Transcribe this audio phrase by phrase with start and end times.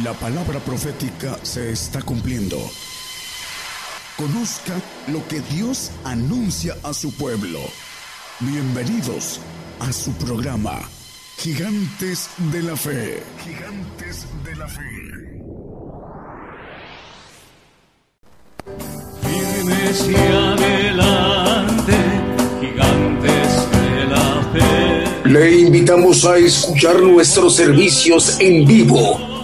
[0.00, 2.56] La palabra profética se está cumpliendo.
[4.16, 4.72] Conozca
[5.08, 7.60] lo que Dios anuncia a su pueblo.
[8.40, 9.38] Bienvenidos
[9.80, 10.80] a su programa,
[11.36, 13.22] Gigantes de la Fe.
[13.44, 14.80] Gigantes de la Fe.
[19.20, 21.92] Firmes y adelante,
[22.62, 25.28] gigantes de la fe.
[25.28, 29.31] Le invitamos a escuchar nuestros servicios en vivo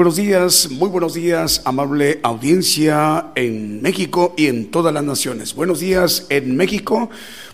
[0.00, 5.54] Buenos días, muy buenos días, amable audiencia en México y en todas las naciones.
[5.54, 7.10] Buenos días en México,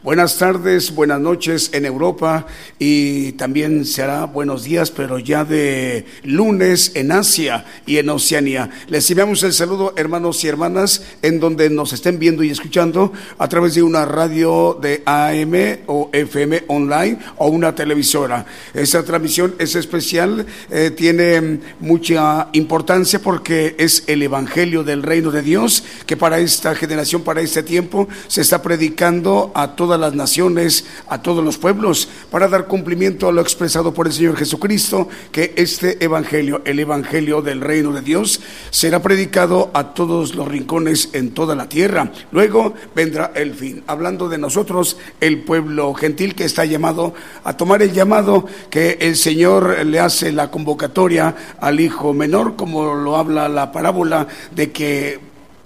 [0.06, 2.46] buenas tardes, buenas noches en Europa
[2.78, 8.70] y también será buenos días, pero ya de lunes en Asia y en Oceanía.
[8.86, 13.48] Les enviamos el saludo, hermanos y hermanas, en donde nos estén viendo y escuchando a
[13.48, 18.46] través de una radio de AM o FM online o una televisora.
[18.74, 25.42] Esta transmisión es especial, eh, tiene mucha importancia porque es el Evangelio del Reino de
[25.42, 30.84] Dios que para esta generación, para este tiempo, se está predicando a todas las naciones,
[31.08, 35.54] a todos los pueblos, para dar cumplimiento a lo expresado por el Señor Jesucristo, que
[35.56, 41.30] este Evangelio, el Evangelio del Reino de Dios, será predicado a todos los rincones en
[41.30, 42.12] toda la tierra.
[42.30, 43.84] Luego vendrá el fin.
[43.86, 49.16] Hablando de nosotros, el pueblo gentil que está llamado a tomar el llamado que el
[49.16, 55.20] Señor le hace la convocatoria al Hijo menor, como lo habla la parábola de que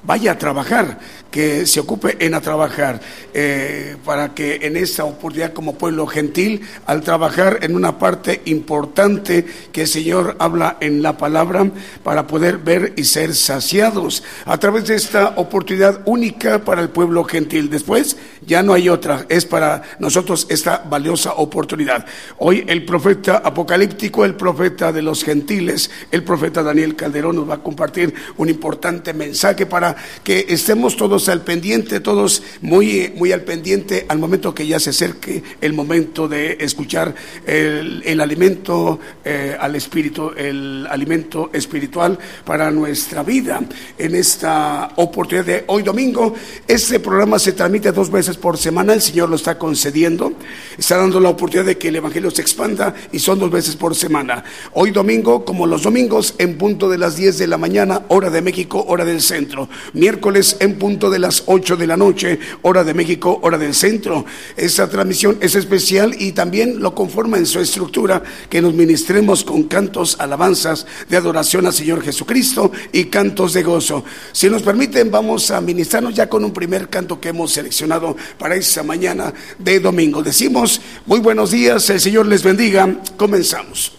[0.04, 0.98] vaya a trabajar
[1.30, 3.00] que se ocupe en a trabajar,
[3.34, 9.44] eh, para que en esta oportunidad como pueblo gentil, al trabajar en una parte importante
[9.72, 11.70] que el Señor habla en la palabra,
[12.02, 17.24] para poder ver y ser saciados a través de esta oportunidad única para el pueblo
[17.24, 17.70] gentil.
[17.70, 18.16] Después
[18.46, 22.06] ya no hay otra, es para nosotros esta valiosa oportunidad.
[22.38, 27.54] Hoy el profeta apocalíptico, el profeta de los gentiles, el profeta Daniel Calderón nos va
[27.54, 33.42] a compartir un importante mensaje para que estemos todos al pendiente, todos muy, muy al
[33.42, 37.14] pendiente al momento que ya se acerque el momento de escuchar
[37.46, 43.60] el, alimento eh, al espíritu, el alimento espiritual para nuestra vida.
[43.98, 46.34] En esta oportunidad de hoy domingo,
[46.66, 50.32] este programa se transmite dos veces por semana, el Señor lo está concediendo,
[50.78, 53.94] está dando la oportunidad de que el Evangelio se expanda y son dos veces por
[53.94, 54.44] semana.
[54.72, 58.42] Hoy domingo, como los domingos, en punto de las 10 de la mañana, hora de
[58.42, 59.68] México, hora del centro.
[59.92, 64.24] Miércoles en punto de las 8 de la noche, hora de México, hora del centro.
[64.56, 69.64] Esta transmisión es especial y también lo conforma en su estructura que nos ministremos con
[69.64, 74.04] cantos, alabanzas de adoración al Señor Jesucristo y cantos de gozo.
[74.32, 78.56] Si nos permiten, vamos a ministrarnos ya con un primer canto que hemos seleccionado para
[78.56, 80.22] esta mañana de domingo.
[80.22, 82.96] Decimos, muy buenos días, el Señor les bendiga.
[83.16, 83.92] Comenzamos.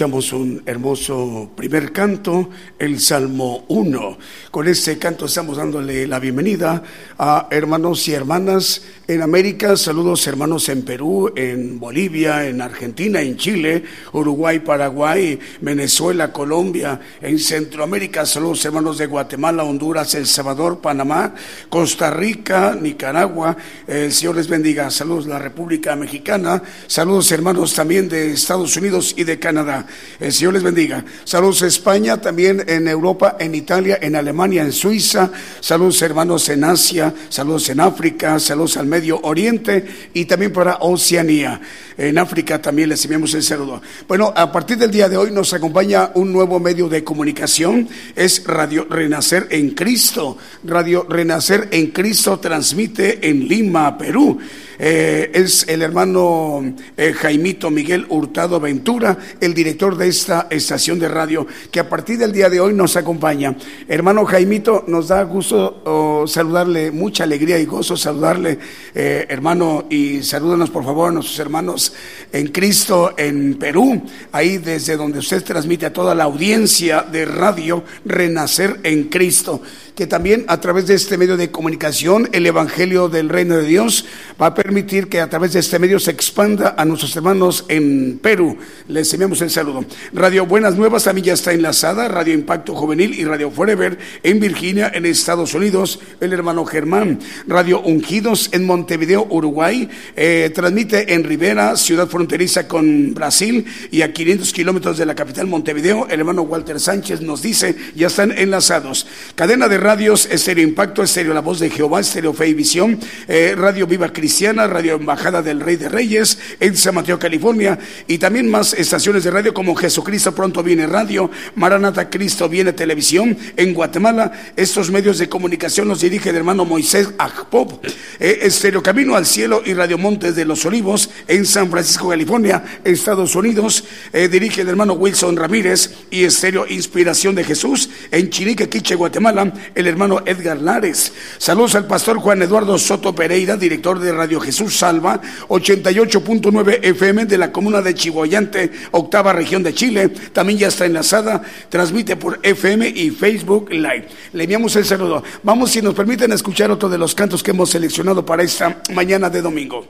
[0.00, 2.48] Escuchamos un hermoso primer canto,
[2.78, 4.18] el Salmo 1.
[4.50, 6.82] Con este canto estamos dándole la bienvenida
[7.18, 8.82] a hermanos y hermanas
[9.14, 9.76] en América.
[9.76, 17.38] Saludos hermanos en Perú, en Bolivia, en Argentina, en Chile, Uruguay, Paraguay, Venezuela, Colombia, en
[17.38, 18.24] Centroamérica.
[18.24, 21.34] Saludos hermanos de Guatemala, Honduras, El Salvador, Panamá,
[21.68, 23.56] Costa Rica, Nicaragua.
[23.88, 24.90] El Señor les bendiga.
[24.90, 26.62] Saludos la República Mexicana.
[26.86, 29.86] Saludos hermanos también de Estados Unidos y de Canadá.
[30.20, 31.04] El Señor les bendiga.
[31.24, 35.32] Saludos España, también en Europa, en Italia, en Alemania, en Suiza.
[35.60, 41.58] Saludos hermanos en Asia, saludos en África, saludos al Medio Oriente y también para Oceanía.
[41.96, 43.80] En África también les enviamos el saludo.
[44.06, 47.88] Bueno, a partir del día de hoy nos acompaña un nuevo medio de comunicación.
[48.14, 50.36] Es Radio Renacer en Cristo.
[50.64, 54.38] Radio Renacer en Cristo transmite en Lima, Perú.
[54.82, 61.06] Eh, es el hermano eh, Jaimito Miguel Hurtado Ventura, el director de esta estación de
[61.06, 63.54] radio, que a partir del día de hoy nos acompaña.
[63.86, 68.58] Hermano Jaimito, nos da gusto oh, saludarle, mucha alegría y gozo saludarle,
[68.94, 71.92] eh, hermano, y salúdanos por favor a nuestros hermanos
[72.32, 77.84] en Cristo en Perú, ahí desde donde usted transmite a toda la audiencia de radio
[78.06, 79.60] Renacer en Cristo
[80.00, 84.06] que también a través de este medio de comunicación el Evangelio del Reino de Dios
[84.40, 88.18] va a permitir que a través de este medio se expanda a nuestros hermanos en
[88.22, 88.56] Perú.
[88.88, 89.84] Les enviamos el saludo.
[90.14, 94.90] Radio Buenas Nuevas también ya está enlazada, Radio Impacto Juvenil y Radio Forever en Virginia,
[94.94, 97.18] en Estados Unidos, el hermano Germán.
[97.46, 104.14] Radio Ungidos en Montevideo, Uruguay, eh, transmite en Rivera, ciudad fronteriza con Brasil y a
[104.14, 106.06] 500 kilómetros de la capital Montevideo.
[106.08, 109.06] El hermano Walter Sánchez nos dice, ya están enlazados.
[109.34, 113.56] Cadena de radios, Estéreo Impacto, Estéreo La Voz de Jehová, Estéreo Fe y Visión, eh,
[113.58, 118.48] Radio Viva Cristiana, Radio Embajada del Rey de Reyes, en San Mateo, California, y también
[118.48, 124.30] más estaciones de radio como Jesucristo Pronto Viene Radio, Maranata Cristo Viene Televisión, en Guatemala.
[124.54, 127.84] Estos medios de comunicación los dirige el hermano Moisés Agpop,
[128.20, 132.62] eh, Estéreo Camino al Cielo y Radio Montes de los Olivos, en San Francisco, California,
[132.84, 133.82] Estados Unidos,
[134.12, 139.52] eh, dirige el hermano Wilson Ramírez y Estéreo Inspiración de Jesús, en Chinique, Quiche, Guatemala,
[139.74, 141.12] el hermano Edgar Lares.
[141.38, 147.38] Saludos al pastor Juan Eduardo Soto Pereira, director de Radio Jesús Salva, 88.9 FM de
[147.38, 150.08] la comuna de Chihuayante, octava región de Chile.
[150.32, 154.08] También ya está enlazada, transmite por FM y Facebook Live.
[154.32, 155.22] Le enviamos el saludo.
[155.42, 159.30] Vamos, si nos permiten, escuchar otro de los cantos que hemos seleccionado para esta mañana
[159.30, 159.86] de domingo.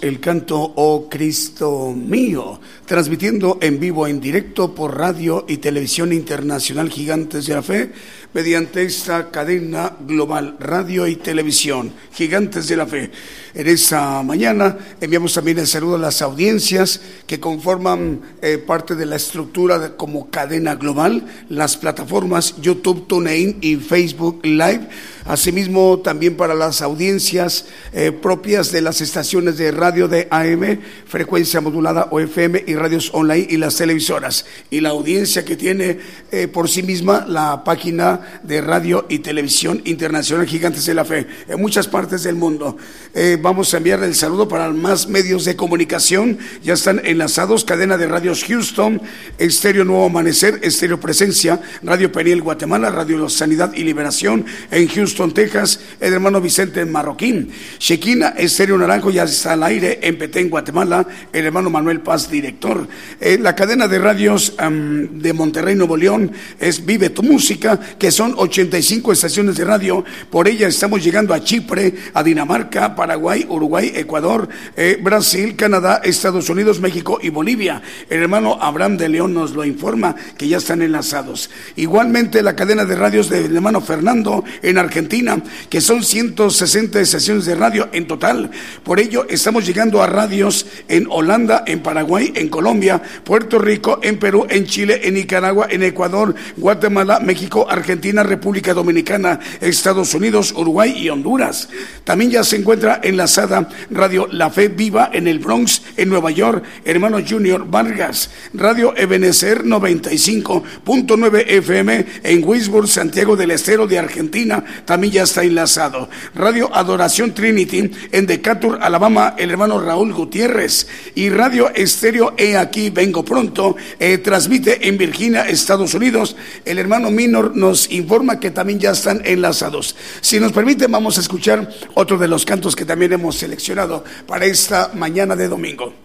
[0.00, 6.90] El canto Oh Cristo mío, transmitiendo en vivo, en directo por radio y televisión internacional
[6.90, 7.92] Gigantes de la Fe,
[8.34, 13.12] mediante esta cadena global, radio y televisión, Gigantes de la Fe.
[13.54, 19.06] En esta mañana enviamos también el saludo a las audiencias que conforman eh, parte de
[19.06, 24.88] la estructura como cadena global, las plataformas YouTube, TuneIn y Facebook Live
[25.26, 27.64] Asimismo, también para las audiencias
[27.94, 33.08] eh, propias de las estaciones de radio de AM, frecuencia modulada o FM y radios
[33.14, 34.44] online y las televisoras.
[34.68, 35.98] Y la audiencia que tiene
[36.30, 41.26] eh, por sí misma la página de radio y televisión internacional Gigantes de la Fe
[41.48, 42.76] en muchas partes del mundo.
[43.14, 46.38] Eh, vamos a enviar el saludo para más medios de comunicación.
[46.62, 49.00] Ya están enlazados, cadena de radios Houston,
[49.38, 55.80] Estéreo Nuevo Amanecer, Estéreo Presencia, Radio Peniel Guatemala, Radio Sanidad y Liberación en Houston Texas,
[56.00, 57.50] el hermano Vicente Marroquín.
[57.78, 62.86] Shekina Estéreo Naranjo ya está al aire en Petén, Guatemala, el hermano Manuel Paz, director.
[63.20, 68.34] Eh, la cadena de radios de Monterrey, Nuevo León, es Vive tu Música, que son
[68.36, 70.04] 85 estaciones de radio.
[70.30, 76.48] Por ella estamos llegando a Chipre, a Dinamarca, Paraguay, Uruguay, Ecuador, eh, Brasil, Canadá, Estados
[76.48, 77.82] Unidos, México y Bolivia.
[78.08, 81.50] El hermano Abraham de León nos lo informa que ya están enlazados.
[81.74, 87.56] Igualmente la cadena de radios del hermano Fernando en Argentina que son 160 estaciones de
[87.56, 88.50] radio en total.
[88.84, 94.18] Por ello, estamos llegando a radios en Holanda, en Paraguay, en Colombia, Puerto Rico, en
[94.18, 100.94] Perú, en Chile, en Nicaragua, en Ecuador, Guatemala, México, Argentina, República Dominicana, Estados Unidos, Uruguay
[100.96, 101.68] y Honduras.
[102.04, 106.64] También ya se encuentra enlazada Radio La Fe Viva en el Bronx, en Nueva York,
[106.84, 115.12] hermano Junior Vargas, Radio Ebenecer 95.9 FM en Wisburg, Santiago del Estero de Argentina, también
[115.12, 116.08] ya está enlazado.
[116.34, 120.86] Radio Adoración Trinity en Decatur, Alabama, el hermano Raúl Gutiérrez.
[121.14, 126.36] Y Radio Estéreo He Aquí Vengo Pronto eh, transmite en Virginia, Estados Unidos.
[126.64, 129.96] El hermano Minor nos informa que también ya están enlazados.
[130.20, 134.46] Si nos permite, vamos a escuchar otro de los cantos que también hemos seleccionado para
[134.46, 136.03] esta mañana de domingo.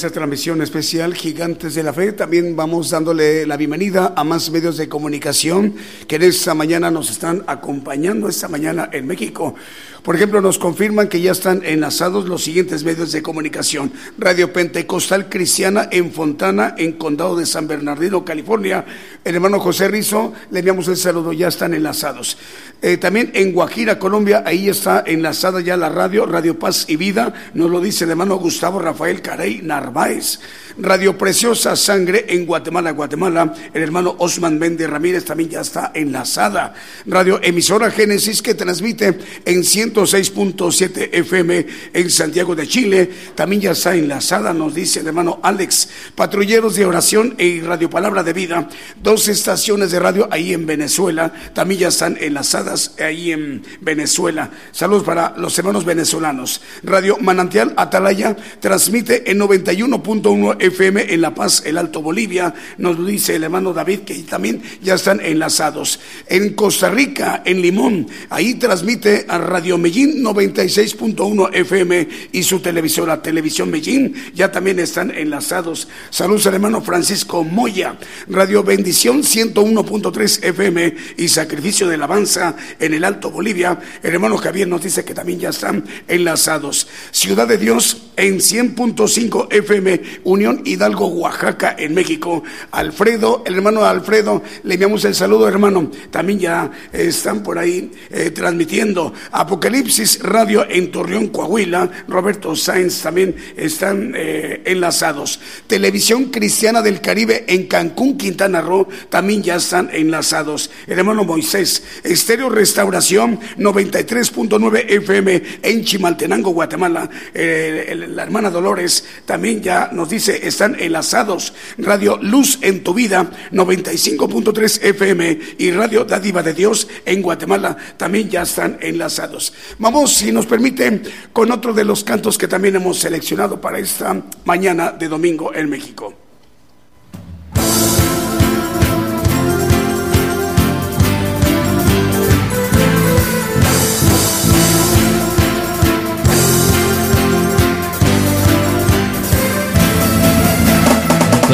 [0.00, 2.12] Esta transmisión especial Gigantes de la Fe.
[2.12, 5.74] También vamos dándole la bienvenida a más medios de comunicación
[6.08, 9.54] que en esta mañana nos están acompañando, esta mañana en México.
[10.02, 13.92] Por ejemplo, nos confirman que ya están enlazados los siguientes medios de comunicación.
[14.16, 18.86] Radio Pentecostal Cristiana en Fontana, en Condado de San Bernardino, California.
[19.22, 22.38] El hermano José Rizo, le enviamos el saludo, ya están enlazados.
[22.82, 27.34] Eh, también en Guajira, Colombia, ahí está enlazada ya la radio, Radio Paz y Vida,
[27.52, 30.40] nos lo dice el hermano Gustavo Rafael Carey Narváez.
[30.82, 33.52] Radio Preciosa Sangre en Guatemala, Guatemala.
[33.74, 36.72] El hermano Osman Méndez Ramírez también ya está enlazada.
[37.04, 43.10] Radio Emisora Génesis que transmite en 106.7 FM en Santiago de Chile.
[43.34, 45.88] También ya está enlazada, nos dice el hermano Alex.
[46.14, 48.68] Patrulleros de Oración y Radio Palabra de Vida.
[49.02, 51.30] Dos estaciones de radio ahí en Venezuela.
[51.52, 54.50] También ya están enlazadas ahí en Venezuela.
[54.72, 56.62] Saludos para los hermanos venezolanos.
[56.82, 63.06] Radio Manantial Atalaya transmite en 91.1 FM FM en La Paz, el Alto Bolivia, nos
[63.06, 66.00] dice el hermano David, que también ya están enlazados.
[66.26, 73.22] En Costa Rica, en Limón, ahí transmite a Radio Medellín 96.1 FM y su televisora
[73.22, 75.88] Televisión Medellín, ya también están enlazados.
[76.10, 77.96] Saludos al hermano Francisco Moya,
[78.28, 83.78] Radio Bendición 101.3 FM y Sacrificio de Alabanza en el Alto Bolivia.
[84.02, 86.86] El hermano Javier nos dice que también ya están enlazados.
[87.10, 92.42] Ciudad de Dios en 100.5 FM, Unión Hidalgo, Oaxaca, en México.
[92.70, 95.90] Alfredo, el hermano Alfredo, le enviamos el saludo, hermano.
[96.10, 99.12] También ya están por ahí eh, transmitiendo.
[99.32, 101.90] Apocalipsis Radio en Torreón, Coahuila.
[102.08, 105.40] Roberto Sáenz también están eh, enlazados.
[105.66, 110.70] Televisión Cristiana del Caribe en Cancún, Quintana Roo, también ya están enlazados.
[110.86, 117.08] El hermano Moisés, Estéreo Restauración 93.9 FM en Chimaltenango, Guatemala.
[117.34, 121.54] Eh, la hermana Dolores también ya nos dice, están enlazados.
[121.78, 128.28] Radio Luz en tu vida, 95.3 FM y Radio Dádiva de Dios en Guatemala también
[128.28, 129.52] ya están enlazados.
[129.78, 134.22] Vamos, si nos permite, con otro de los cantos que también hemos seleccionado para esta
[134.44, 136.29] mañana de domingo en México.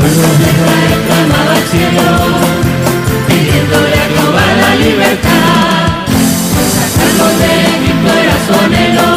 [0.02, 2.04] Clamaba al cielo,
[3.28, 6.04] pidiéndole a Jehová la libertad.
[6.76, 7.56] Sacarlo de
[8.46, 9.09] su anhelo,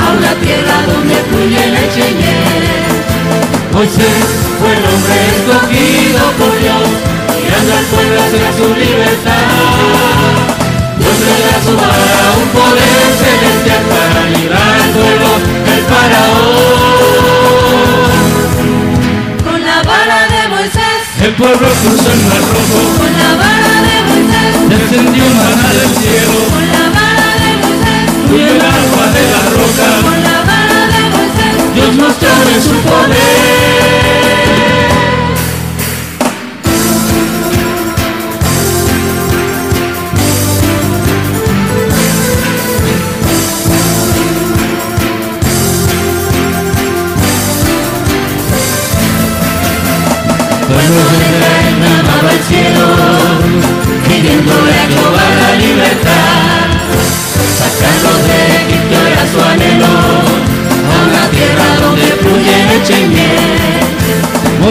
[0.00, 2.32] a una tierra donde fluye leche y.
[3.72, 4.24] Moisés
[4.58, 6.88] fue el hombre escogido por Dios,
[7.36, 9.48] guiando al pueblo hacia su libertad.
[10.98, 15.30] Dios le da su vara un poder celestial para librar al pueblo
[15.66, 16.91] del faraón.
[21.22, 22.98] El pueblo cruzó el mar rojo.
[22.98, 24.68] Con la vara de Moisés.
[24.68, 26.38] Descendió maná del cielo.
[26.50, 28.04] Con la vara de Moisés.
[28.26, 29.88] Fluyó el agua de la roca.
[30.02, 31.74] Con la vara de Moisés.
[31.74, 33.81] Dios mostró de su poder.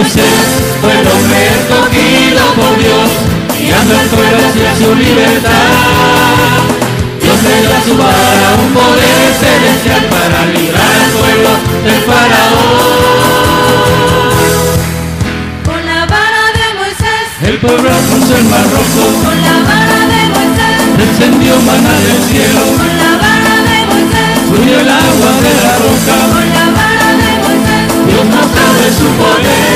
[0.02, 0.26] Moisés
[0.82, 3.10] fue el hombre escogido por Dios,
[3.56, 5.52] guiando al pueblo hacia su libertad.
[7.22, 11.50] Dios le da su vara un poder celestial para librar al pueblo
[11.86, 12.82] del faraón.
[15.70, 17.28] Con la vara de Moisés.
[17.46, 20.82] El pueblo cruzó el mar rojo, Con la vara de Moisés.
[20.98, 24.34] descendió maná del cielo, Con la vara de Moisés.
[24.50, 27.86] fluyó el agua de la roca, Con la vara de Moisés.
[28.08, 29.71] Dios mostró de su poder.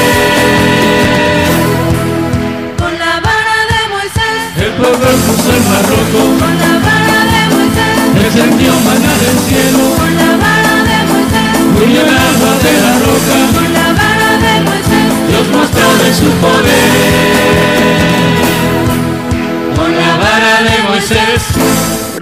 [4.85, 7.97] Con la vara de Moisés.
[8.13, 11.57] descendió maná del cielo, Con la vara de Moisés.
[11.75, 15.27] fluyó el agua de la roca, Con la vara de Moisés.
[15.27, 17.74] Dios mostró de su poder.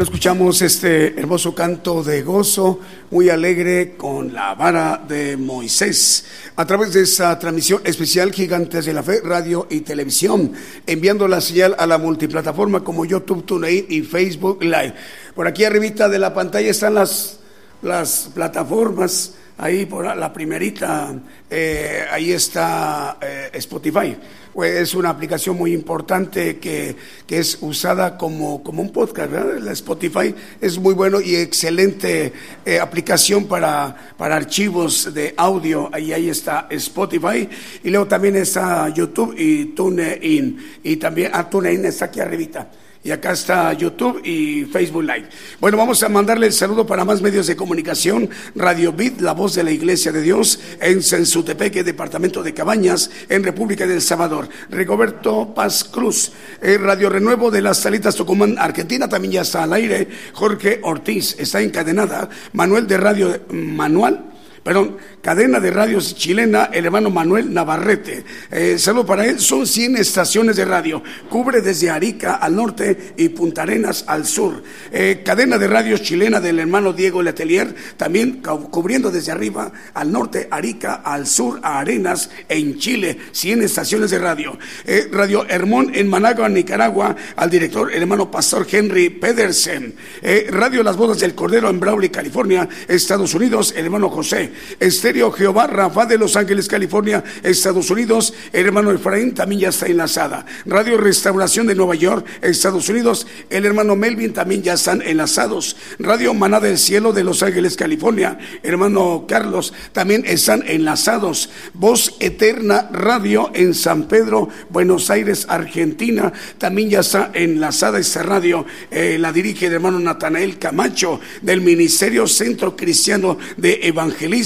[0.04, 6.26] Escuchamos este hermoso canto de gozo, muy alegre con la vara de Moisés,
[6.58, 10.52] a través de esa transmisión especial Gigantes de la Fe, radio y televisión,
[10.86, 14.94] enviando la señal a la multiplataforma como YouTube, TuneIn y Facebook Live.
[15.36, 17.40] Por aquí arribita de la pantalla están las,
[17.82, 21.16] las plataformas ahí por la primerita,
[21.50, 24.16] eh, ahí está eh, Spotify.
[24.54, 26.96] Pues es una aplicación muy importante que,
[27.26, 29.58] que es usada como, como, un podcast, ¿verdad?
[29.60, 32.34] La Spotify es muy bueno y excelente
[32.66, 35.90] eh, aplicación para, para archivos de audio.
[35.92, 37.50] Ahí, ahí está Spotify.
[37.84, 40.80] Y luego también está YouTube y TuneIn.
[40.84, 42.70] Y también, ah, TuneIn está aquí arribita.
[43.06, 45.28] Y acá está YouTube y Facebook Live.
[45.60, 48.30] Bueno, vamos a mandarle el saludo para más medios de comunicación.
[48.56, 53.44] Radio Bit, la voz de la Iglesia de Dios, en Sensutepeque, departamento de Cabañas, en
[53.44, 54.48] República del Salvador.
[54.70, 59.74] Rigoberto Paz Cruz, eh, Radio Renuevo de las Salitas Tucumán, Argentina, también ya está al
[59.74, 60.08] aire.
[60.32, 62.30] Jorge Ortiz está encadenada.
[62.54, 64.33] Manuel de Radio Manual
[64.64, 68.24] perdón, cadena de radios chilena, el hermano Manuel Navarrete.
[68.50, 73.30] Eh, saludo para él, son 100 estaciones de radio, cubre desde Arica al norte y
[73.30, 74.64] Punta Arenas al sur.
[74.92, 80.48] Eh, cadena de radios chilena del hermano Diego Letelier, también cubriendo desde arriba al norte,
[80.50, 84.58] Arica al sur, a Arenas en Chile, 100 estaciones de radio.
[84.86, 89.94] Eh, radio Hermón en Managua, Nicaragua, al director, el hermano Pastor Henry Pedersen.
[90.22, 95.32] Eh, radio Las Bodas del Cordero en Brawley, California, Estados Unidos, el hermano José Estéreo
[95.32, 98.34] Jehová Rafa de Los Ángeles, California, Estados Unidos.
[98.52, 100.46] El hermano Efraín también ya está enlazada.
[100.66, 103.28] Radio Restauración de Nueva York, Estados Unidos.
[103.50, 105.76] El hermano Melvin también ya están enlazados.
[106.00, 108.38] Radio Maná del Cielo de Los Ángeles, California.
[108.64, 111.50] Hermano Carlos también están enlazados.
[111.74, 116.32] Voz Eterna Radio en San Pedro, Buenos Aires, Argentina.
[116.58, 118.66] También ya está enlazada esta radio.
[118.92, 124.43] Eh, la dirige el hermano Natanael Camacho del Ministerio Centro Cristiano de Evangelismo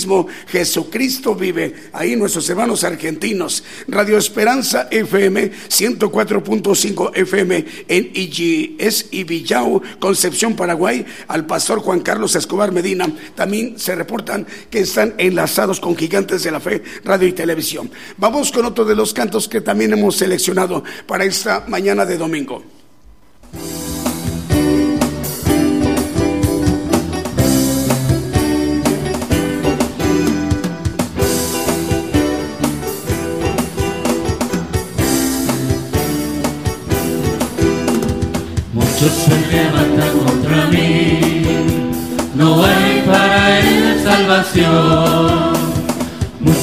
[0.47, 1.73] Jesucristo vive.
[1.93, 3.63] Ahí nuestros hermanos argentinos.
[3.87, 12.35] Radio Esperanza FM 104.5 FM en IGS y Villao, Concepción, Paraguay, al pastor Juan Carlos
[12.35, 13.11] Escobar Medina.
[13.35, 17.89] También se reportan que están enlazados con Gigantes de la Fe, Radio y Televisión.
[18.17, 22.76] Vamos con otro de los cantos que también hemos seleccionado para esta mañana de domingo.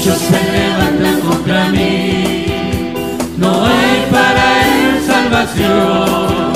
[0.06, 2.44] Muchos se levantan contra mí,
[3.38, 6.52] no hay para él salvación.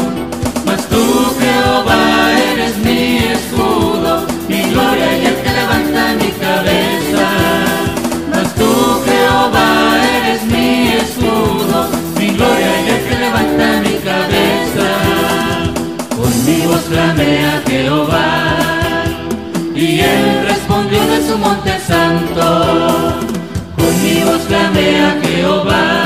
[0.67, 1.03] Mas tú,
[1.41, 7.27] Jehová, eres mi escudo, mi gloria y el que levanta mi cabeza.
[8.35, 14.89] Mas tú, Jehová, eres mi escudo, mi gloria y el que levanta mi cabeza.
[16.15, 18.57] Con mi voz clamé a Jehová,
[19.75, 22.98] y él respondió de su monte santo.
[24.49, 25.98] Clamé a Jehová,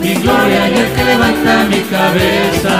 [0.00, 2.76] mi gloria y el que levanta mi cabeza.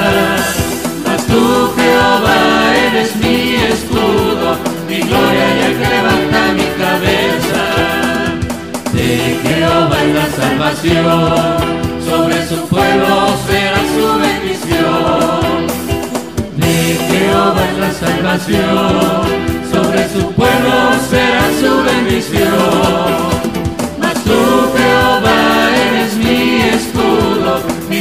[1.06, 4.56] Mas tú, Jehová, eres mi escudo,
[4.88, 7.62] mi gloria y el que levanta mi cabeza.
[8.92, 11.56] De Jehová es la salvación,
[12.08, 13.12] sobre su pueblo
[13.46, 15.66] será su bendición.
[16.56, 16.74] De
[17.08, 19.22] Jehová es la salvación,
[19.72, 20.74] sobre su pueblo
[21.10, 23.29] será su bendición.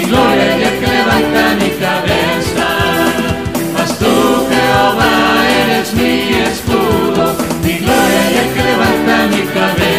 [0.10, 2.68] Escudo, mi gloria y el que levanta mi cabeza.
[3.74, 9.99] Mas tú, Jehová, eres mi escudo, mi gloria y el que levanta mi cabeza.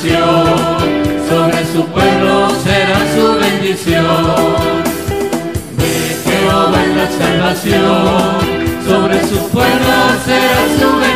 [0.00, 4.04] Sobre su pueblo será su bendición.
[5.76, 8.38] De Jehová es la salvación,
[8.86, 11.07] sobre su pueblo será su bendición.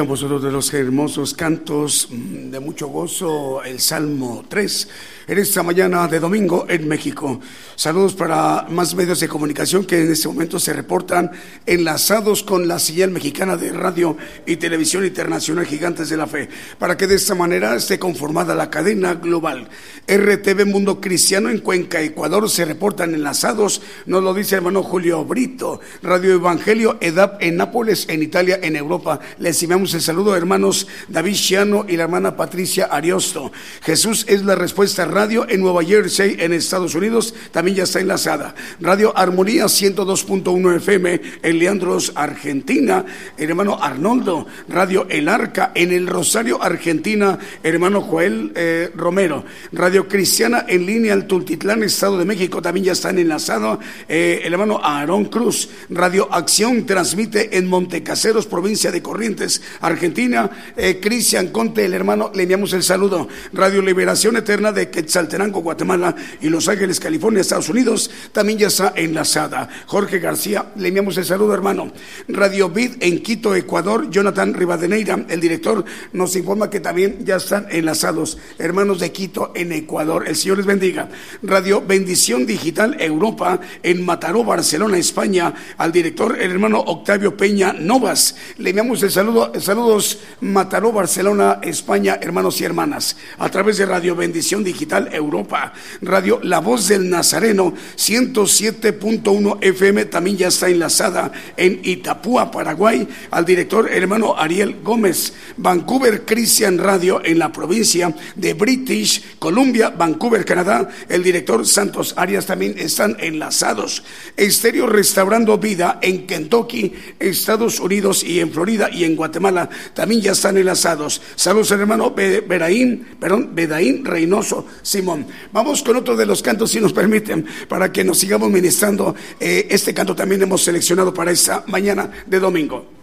[0.00, 4.88] Escuchamos de los hermosos cantos mm, de mucho gozo, el Salmo 3,
[5.26, 7.38] en esta mañana de domingo en México.
[7.80, 11.30] Saludos para más medios de comunicación que en este momento se reportan
[11.64, 16.98] enlazados con la señal mexicana de radio y televisión internacional Gigantes de la Fe, para
[16.98, 19.66] que de esta manera esté conformada la cadena global.
[20.06, 25.80] RTV Mundo Cristiano en Cuenca, Ecuador, se reportan enlazados, nos lo dice hermano Julio Brito.
[26.02, 29.20] Radio Evangelio EDAP en Nápoles, en Italia, en Europa.
[29.38, 33.50] Les enviamos el saludo, hermanos David Chiano y la hermana Patricia Ariosto.
[33.80, 38.54] Jesús es la respuesta radio en Nueva Jersey, en Estados Unidos, también ya está enlazada.
[38.80, 43.04] Radio Armonía 102.1 FM en Leandros, Argentina,
[43.36, 44.46] el hermano Arnoldo.
[44.68, 49.44] Radio El Arca en el Rosario, Argentina, hermano Joel eh, Romero.
[49.72, 53.78] Radio Cristiana en línea al Tultitlán, Estado de México, también ya están enlazados.
[54.08, 55.68] Eh, el hermano Aarón Cruz.
[55.88, 60.50] Radio Acción transmite en Montecaseros, provincia de Corrientes, Argentina.
[60.76, 63.28] Eh, Cristian Conte, el hermano, le enviamos el saludo.
[63.52, 69.68] Radio Liberación Eterna de Quetzaltenango, Guatemala y Los Ángeles, California, Unidos, también ya está enlazada.
[69.86, 71.92] Jorge García, le enviamos el saludo, hermano.
[72.28, 77.66] Radio Vid en Quito, Ecuador, Jonathan Rivadeneira, el director, nos informa que también ya están
[77.70, 78.38] enlazados.
[78.58, 81.08] Hermanos de Quito en Ecuador, el Señor les bendiga.
[81.42, 88.36] Radio Bendición Digital Europa en Mataró, Barcelona, España, al director, el hermano Octavio Peña Novas.
[88.58, 94.16] Le enviamos el saludo, saludos Mataró, Barcelona, España, hermanos y hermanas, a través de Radio
[94.16, 95.72] Bendición Digital Europa.
[96.00, 97.10] Radio La Voz del
[97.54, 105.32] Nazareno, 107.1 FM, también ya está enlazada en Itapúa, Paraguay, al director hermano Ariel Gómez.
[105.56, 112.46] Vancouver Christian Radio en la provincia de British Columbia, Vancouver, Canadá, el director Santos Arias
[112.46, 114.02] también están enlazados.
[114.36, 120.32] Estéreo Restaurando Vida en Kentucky, Estados Unidos y en Florida y en Guatemala también ya
[120.32, 121.20] están enlazados.
[121.36, 125.26] Saludos hermano Be- Beraín, perdón, Bedaín Reynoso Simón.
[125.52, 129.14] Vamos con otro de los cantos, si nos permiten, para que nos sigamos ministrando.
[129.38, 132.99] Eh, este canto también hemos seleccionado para esta mañana de domingo.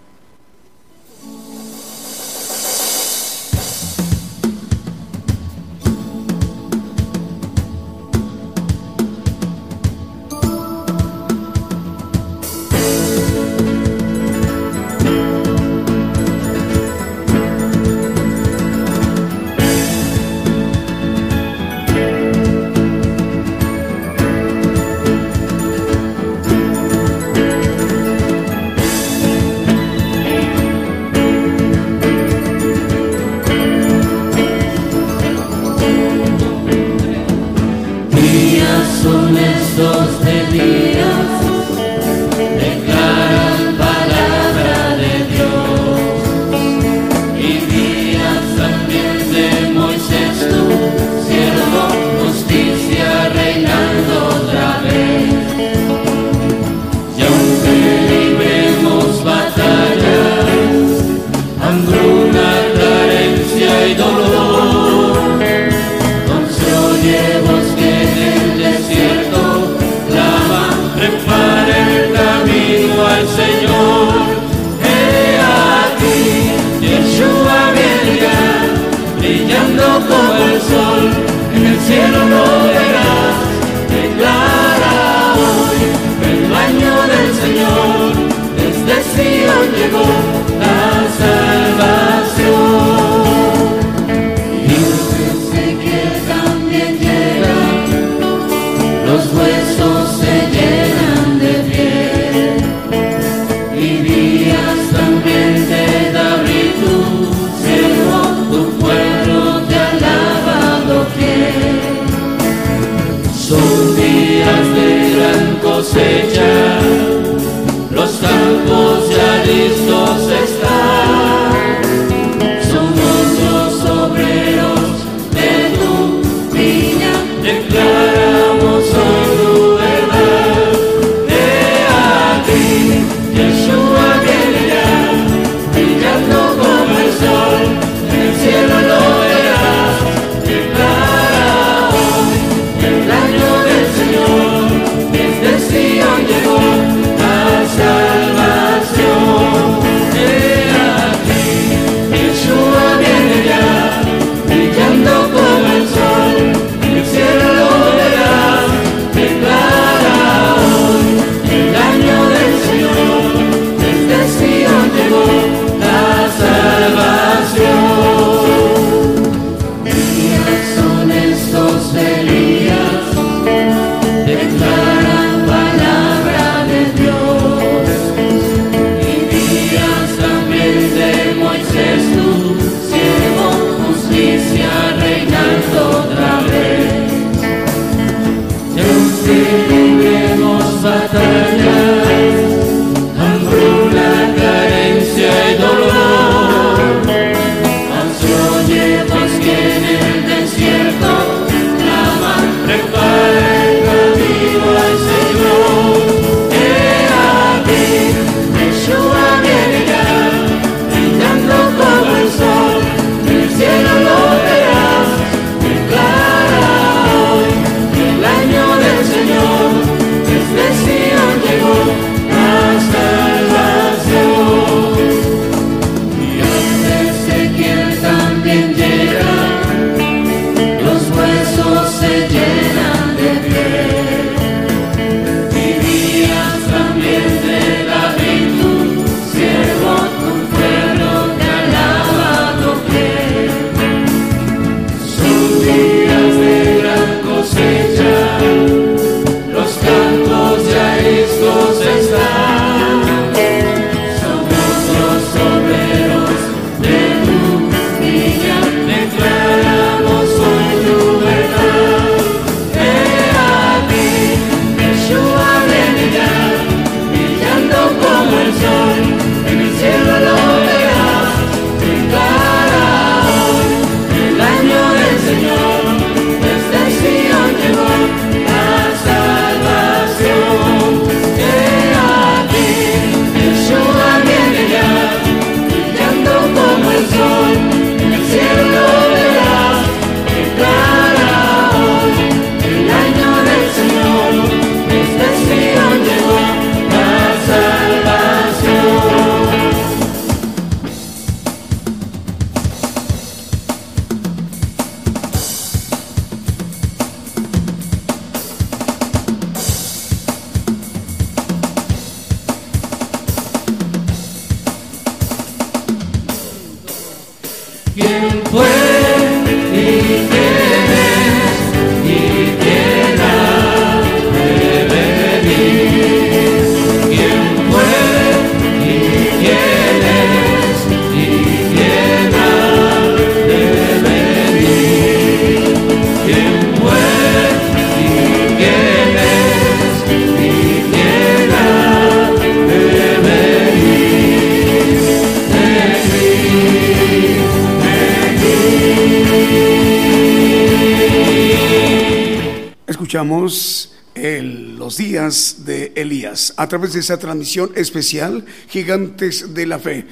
[354.15, 360.05] el, los días de Elías a través de esa transmisión especial Gigantes de la Fe.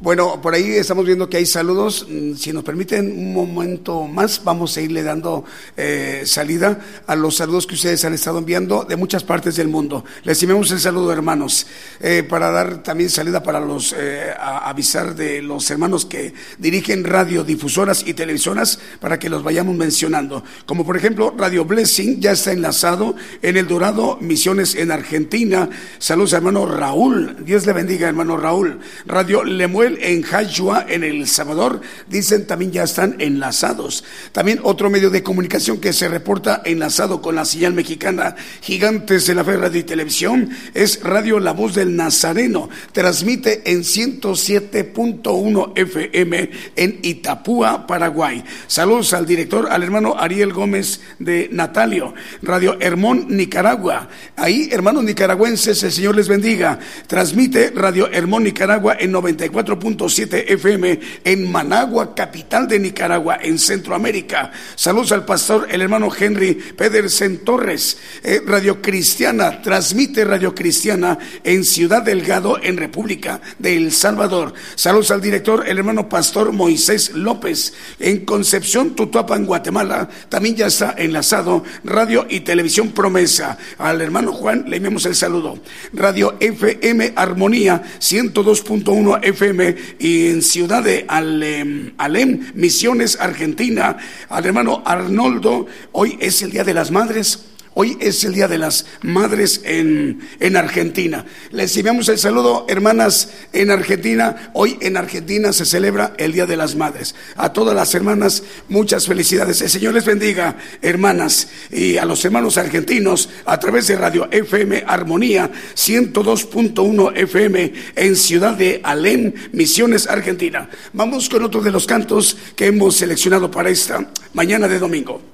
[0.00, 2.06] Bueno, por ahí estamos viendo que hay saludos.
[2.08, 5.44] Mm, si nos permiten un momento más, vamos a irle dando
[5.76, 6.80] eh, salida
[7.12, 10.02] a los saludos que ustedes han estado enviando de muchas partes del mundo.
[10.24, 11.66] Les enviamos el saludo, hermanos,
[12.00, 18.04] eh, para dar también salida para los, eh, avisar de los hermanos que dirigen radiodifusoras
[18.06, 20.42] y televisoras para que los vayamos mencionando.
[20.64, 25.68] Como por ejemplo, Radio Blessing ya está enlazado en El Dorado, Misiones en Argentina.
[25.98, 27.44] Saludos, hermano Raúl.
[27.44, 28.80] Dios le bendiga, hermano Raúl.
[29.04, 34.02] Radio Lemuel en Jayua, en El Salvador, dicen también ya están enlazados.
[34.32, 39.34] También otro medio de comunicación que se reporta enlazado con la señal mexicana Gigantes de
[39.34, 42.68] la Fe Radio Televisión es Radio La Voz del Nazareno.
[42.92, 48.44] Transmite en 107.1 FM en Itapúa, Paraguay.
[48.68, 52.14] Saludos al director, al hermano Ariel Gómez de Natalio.
[52.40, 54.08] Radio Hermón, Nicaragua.
[54.36, 56.78] Ahí, hermanos nicaragüenses, el Señor les bendiga.
[57.08, 64.52] Transmite Radio Hermón, Nicaragua en 94.7 FM en Managua, capital de Nicaragua, en Centroamérica.
[64.76, 67.96] Saludos al pastor, el hermano Henry Pedersen Torres.
[68.24, 74.52] Eh, Radio Cristiana, transmite Radio Cristiana en Ciudad Delgado, en República de El Salvador.
[74.74, 77.74] Saludos al director, el hermano pastor Moisés López.
[78.00, 83.58] En Concepción, Tutuapan, Guatemala, también ya está enlazado Radio y Televisión Promesa.
[83.78, 85.60] Al hermano Juan le enviamos el saludo.
[85.92, 93.96] Radio FM Armonía 102.1 FM y en Ciudad de Alem, Alem, Misiones, Argentina.
[94.28, 97.40] Al hermano Arnoldo, hoy es el Día de las Madres.
[97.74, 101.24] Hoy es el Día de las Madres en, en, Argentina.
[101.52, 104.50] Les enviamos el saludo, hermanas, en Argentina.
[104.52, 107.14] Hoy en Argentina se celebra el Día de las Madres.
[107.34, 109.62] A todas las hermanas, muchas felicidades.
[109.62, 114.84] El Señor les bendiga, hermanas, y a los hermanos argentinos a través de Radio FM
[114.86, 120.68] Armonía 102.1 FM en Ciudad de Alén, Misiones, Argentina.
[120.92, 125.32] Vamos con otro de los cantos que hemos seleccionado para esta mañana de domingo.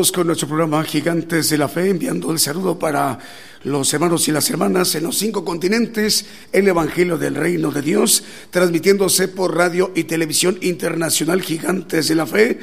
[0.00, 3.18] Con nuestro programa Gigantes de la Fe, enviando el saludo para
[3.64, 8.24] los hermanos y las hermanas en los cinco continentes, el Evangelio del Reino de Dios,
[8.48, 12.58] transmitiéndose por radio y televisión internacional Gigantes de la Fe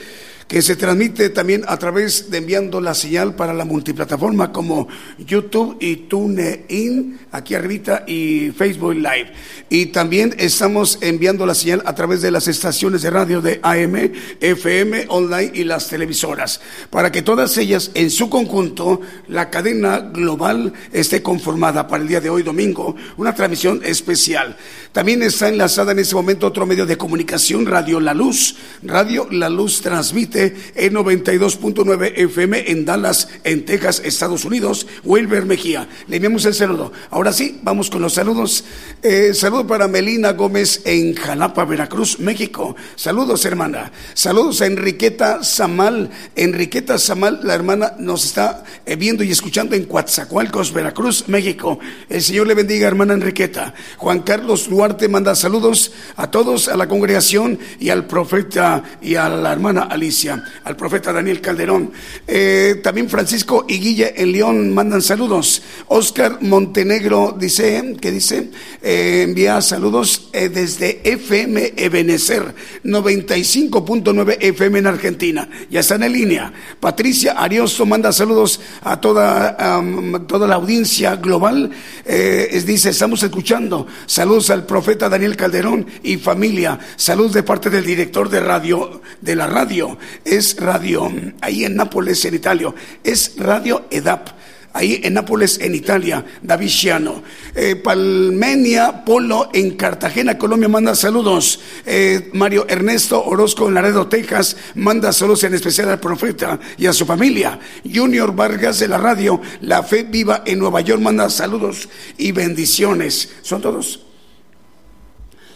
[0.48, 5.78] que se transmite también a través de enviando la señal para la multiplataforma como YouTube
[5.82, 9.34] y TuneIn, aquí arribita, y Facebook Live.
[9.70, 14.14] Y también estamos enviando la señal a través de las estaciones de radio de AM,
[14.40, 20.72] FM, online y las televisoras, para que todas ellas en su conjunto, la cadena global
[20.94, 24.56] esté conformada para el día de hoy, domingo, una transmisión especial.
[24.94, 28.56] También está enlazada en este momento otro medio de comunicación, Radio La Luz.
[28.84, 34.88] Radio La Luz transmite en 92.9 FM en Dallas, en Texas, Estados Unidos.
[35.04, 35.88] Wilber Mejía.
[36.08, 36.92] Le enviamos el saludo.
[37.12, 38.64] Ahora sí, vamos con los saludos.
[39.10, 42.76] Eh, saludo para Melina Gómez en Jalapa, Veracruz, México.
[42.98, 43.90] Saludos, hermana.
[44.14, 46.10] Saludos a Enriqueta Samal.
[46.36, 51.80] Enriqueta Samal, la hermana, nos está eh, viendo y escuchando en Coatzacoalcos, Veracruz, México.
[52.10, 53.74] El Señor le bendiga, hermana Enriqueta.
[53.96, 59.30] Juan Carlos Duarte manda saludos a todos, a la congregación y al profeta y a
[59.30, 61.94] la hermana Alicia al profeta Daniel Calderón.
[62.28, 65.62] Eh, también Francisco y en León mandan saludos.
[65.88, 68.52] Oscar Montenegro dice, que dice,
[68.82, 75.50] eh, envía saludos eh, desde FM Ebenecer, 95.9 FM en Argentina.
[75.70, 76.54] Ya están en línea.
[76.80, 79.58] Patricia Ariosto manda saludos a toda,
[80.28, 81.72] toda la audiencia global.
[82.06, 83.88] dice, estamos escuchando.
[84.06, 86.80] Saludos al profeta Daniel Calderón y familia.
[86.96, 92.24] Saludos de parte del director de radio, de la radio es radio, ahí en Nápoles,
[92.26, 92.74] en Italia,
[93.04, 94.30] es Radio EDAP
[94.78, 96.72] ahí en Nápoles, en Italia, David
[97.56, 101.60] eh, Palmenia Polo en Cartagena, Colombia, manda saludos.
[101.86, 106.94] Eh, Mario Ernesto Orozco en Laredo, Texas, manda saludos en especial al profeta y a
[106.94, 107.60] su familia.
[107.84, 113.30] Junior Vargas de la radio, La Fe Viva en Nueva York, manda saludos y bendiciones.
[113.42, 114.07] Son todos.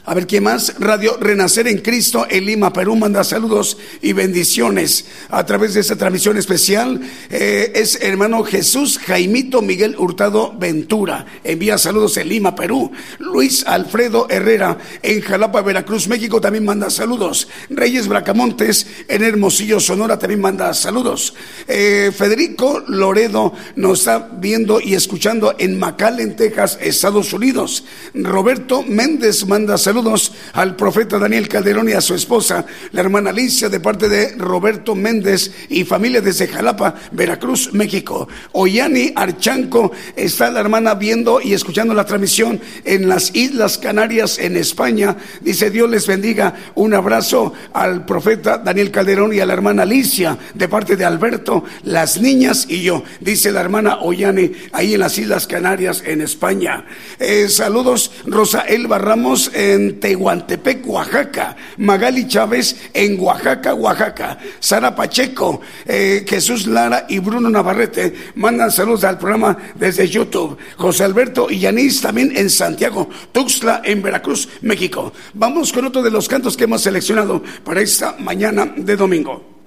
[0.03, 0.73] A ver, ¿qué más?
[0.79, 5.95] Radio Renacer en Cristo en Lima, Perú, manda saludos y bendiciones a través de esta
[5.95, 6.99] transmisión especial.
[7.29, 11.27] Eh, es hermano Jesús Jaimito Miguel Hurtado Ventura.
[11.43, 12.91] Envía saludos en Lima, Perú.
[13.19, 17.47] Luis Alfredo Herrera en Jalapa, Veracruz, México, también manda saludos.
[17.69, 21.35] Reyes Bracamontes en Hermosillo, Sonora, también manda saludos.
[21.67, 27.83] Eh, Federico Loredo nos está viendo y escuchando en McAllen, Texas, Estados Unidos.
[28.15, 33.31] Roberto Méndez manda saludos Saludos al profeta Daniel Calderón y a su esposa, la hermana
[33.31, 38.29] Alicia, de parte de Roberto Méndez y familia desde Jalapa, Veracruz, México.
[38.53, 44.55] Oyani Archanco está la hermana viendo y escuchando la transmisión en las Islas Canarias, en
[44.55, 45.17] España.
[45.41, 46.55] Dice Dios les bendiga.
[46.75, 51.65] Un abrazo al profeta Daniel Calderón y a la hermana Alicia, de parte de Alberto,
[51.83, 53.03] las niñas y yo.
[53.19, 56.85] Dice la hermana Oyani, ahí en las Islas Canarias, en España.
[57.19, 61.55] Eh, saludos, Rosa Elba Ramos en en Tehuantepec, Oaxaca.
[61.77, 64.37] Magali Chávez en Oaxaca, Oaxaca.
[64.59, 70.57] Sara Pacheco, eh, Jesús Lara y Bruno Navarrete mandan saludos al programa desde YouTube.
[70.77, 75.13] José Alberto y Yanis también en Santiago, Tuxtla en Veracruz, México.
[75.33, 79.60] Vamos con otro de los cantos que hemos seleccionado para esta mañana de domingo.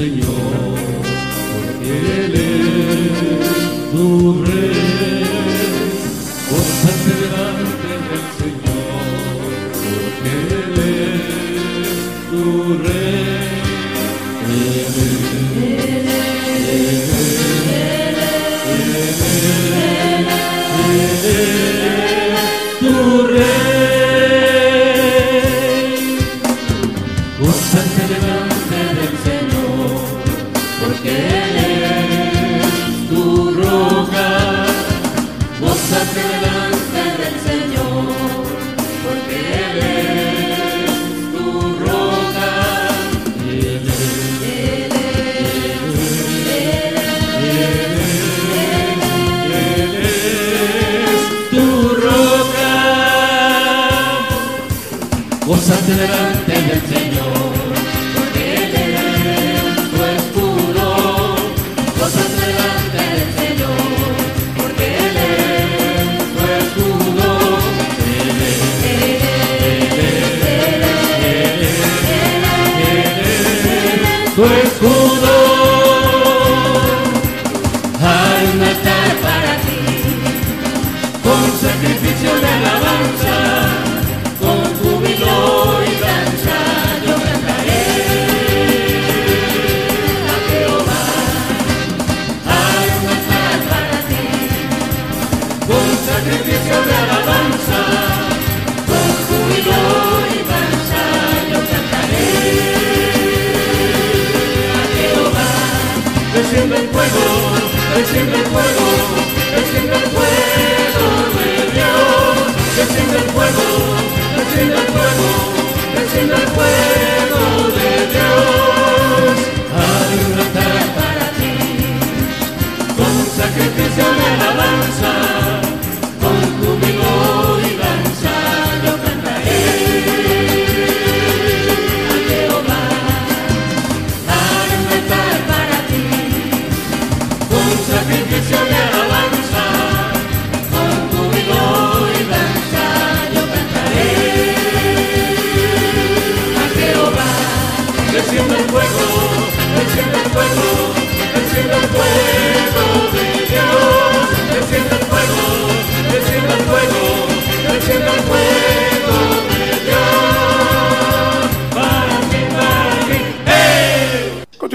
[0.00, 0.29] Delante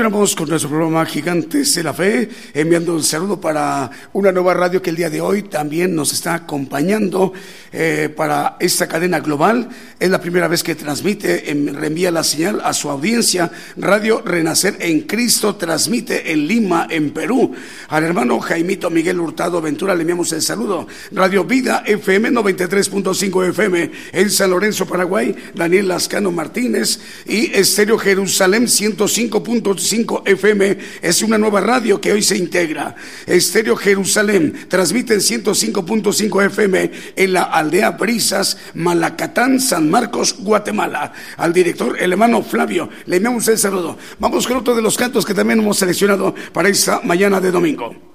[0.06, 4.80] Continuamos con nuestro programa Gigantes de la Fe, enviando un saludo para una nueva radio
[4.80, 7.34] que el día de hoy también nos está acompañando
[7.78, 9.68] eh, para esta cadena global.
[10.00, 13.52] Es la primera vez que transmite, em, reenvía la señal a su audiencia.
[13.76, 17.54] Radio Renacer en Cristo transmite en Lima, en Perú.
[17.90, 20.88] Al hermano Jaimito Miguel Hurtado Ventura le enviamos el saludo.
[21.12, 25.36] Radio Vida FM 93.5 FM en San Lorenzo, Paraguay.
[25.54, 32.38] Daniel Lascano Martínez y Estéreo Jerusalén 105.5 FM es una nueva radio que hoy se
[32.38, 32.96] integra.
[33.26, 41.12] Estéreo Jerusalén transmite en 105.5 FM en la aldea Brisas, Malacatán, San Marcos, Guatemala.
[41.38, 43.98] Al director, el hermano Flavio, le enviamos el saludo.
[44.20, 48.15] Vamos con otro de los cantos que también hemos seleccionado para esta mañana de domingo.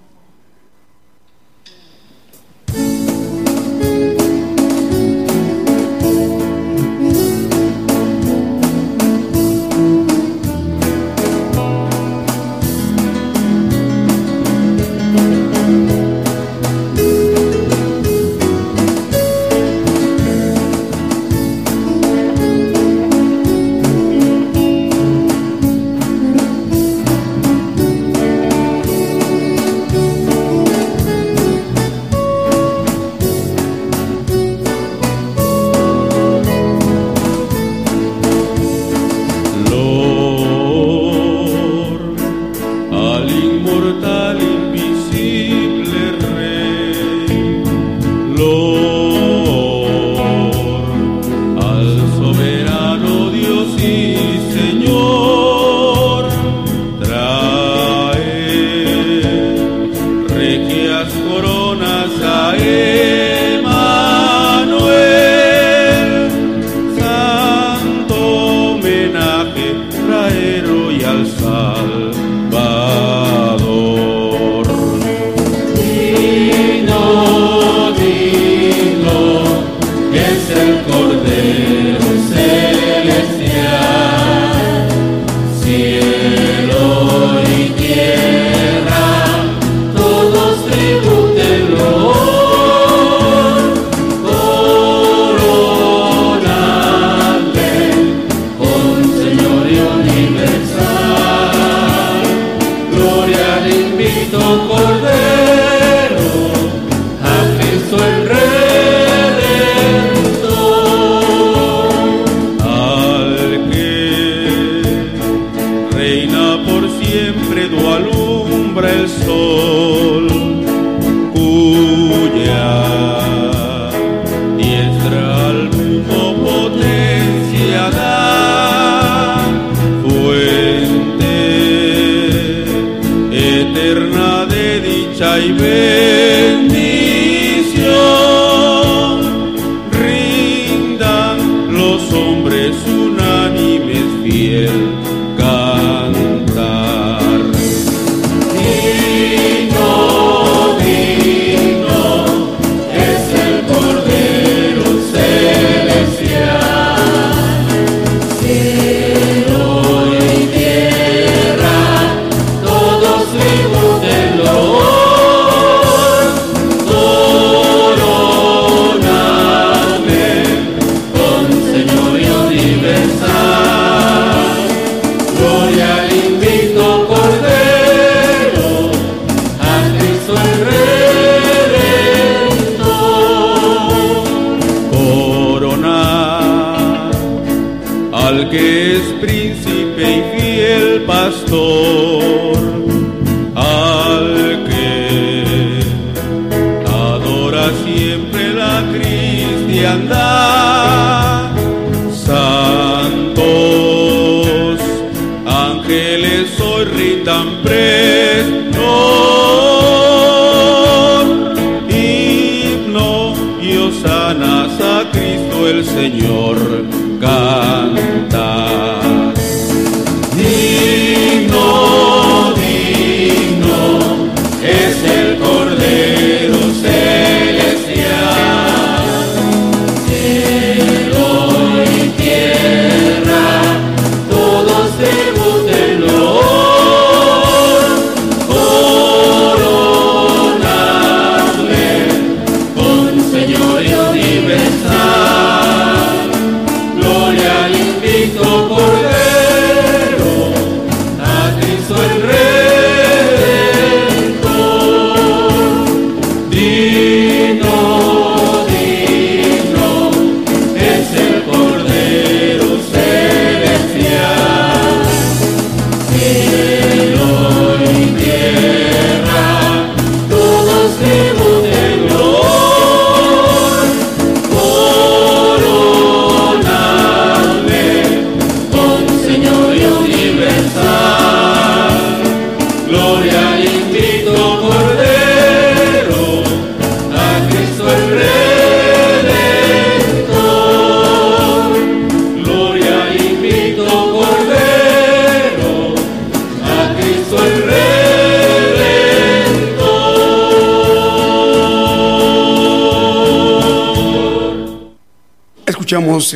[104.30, 105.19] Cristo Cordero.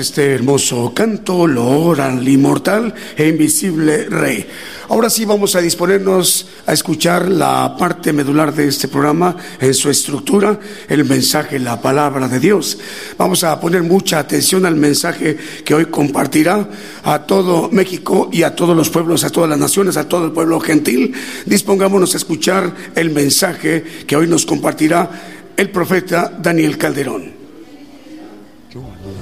[0.05, 4.47] Este hermoso canto, loor al inmortal e invisible Rey.
[4.91, 9.89] Ahora sí vamos a disponernos a escuchar la parte medular de este programa en su
[9.89, 12.77] estructura, el mensaje, la palabra de Dios.
[13.17, 16.69] Vamos a poner mucha atención al mensaje que hoy compartirá
[17.03, 20.33] a todo México y a todos los pueblos, a todas las naciones, a todo el
[20.33, 21.15] pueblo gentil.
[21.47, 25.09] Dispongámonos a escuchar el mensaje que hoy nos compartirá
[25.57, 27.44] el profeta Daniel Calderón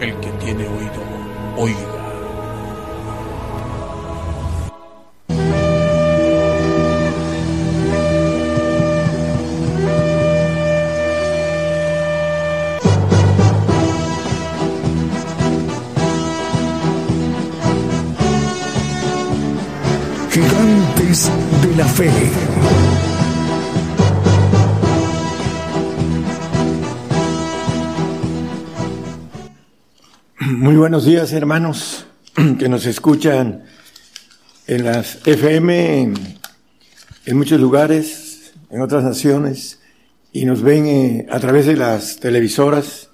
[0.00, 1.02] El que tiene oído,
[1.56, 1.76] oiga.
[20.30, 21.30] Gigantes
[21.62, 22.87] de la fe.
[30.88, 32.06] Buenos días, hermanos
[32.58, 33.62] que nos escuchan
[34.66, 36.14] en las FM,
[37.26, 39.80] en, muchos lugares, en otras naciones,
[40.32, 43.10] y nos ven eh, a través de las televisoras.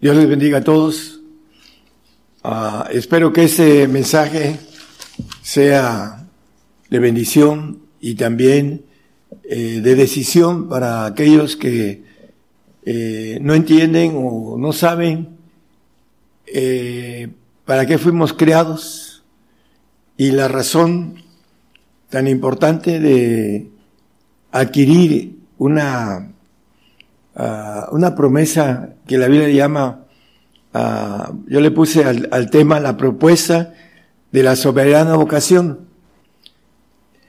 [0.00, 1.22] Dios les bendiga a todos.
[2.44, 4.56] Ah, espero que este mensaje
[5.42, 6.28] sea
[6.88, 8.84] de bendición y también
[9.42, 12.04] eh, de decisión para aquellos que
[12.84, 15.35] eh, no entienden o no saben
[16.46, 17.28] eh,
[17.64, 19.24] para qué fuimos creados
[20.16, 21.22] y la razón
[22.08, 23.70] tan importante de
[24.52, 26.32] adquirir una,
[27.34, 30.06] uh, una promesa que la Biblia llama,
[30.72, 33.74] uh, yo le puse al tema la propuesta
[34.32, 35.86] de la soberana vocación.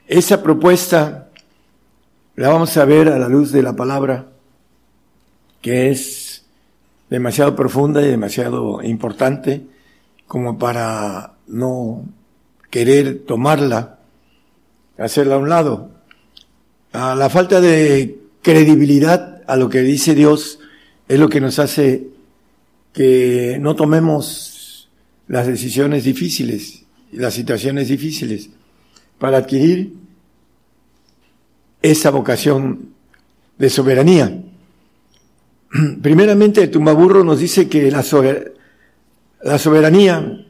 [0.08, 1.30] Esa propuesta
[2.36, 4.28] la vamos a ver a la luz de la palabra,
[5.62, 6.27] que es
[7.10, 9.66] demasiado profunda y demasiado importante
[10.28, 12.06] como para no
[12.70, 14.00] querer tomarla,
[14.98, 15.92] hacerla a un lado.
[16.92, 20.60] A la falta de credibilidad a lo que dice Dios
[21.08, 22.08] es lo que nos hace
[22.94, 24.90] que no tomemos
[25.28, 28.50] las decisiones difíciles, las situaciones difíciles,
[29.20, 29.94] para adquirir
[31.82, 32.90] esa vocación
[33.58, 34.44] de soberanía.
[36.02, 38.04] Primeramente, el tumbaburro nos dice que la,
[39.58, 40.46] soberanía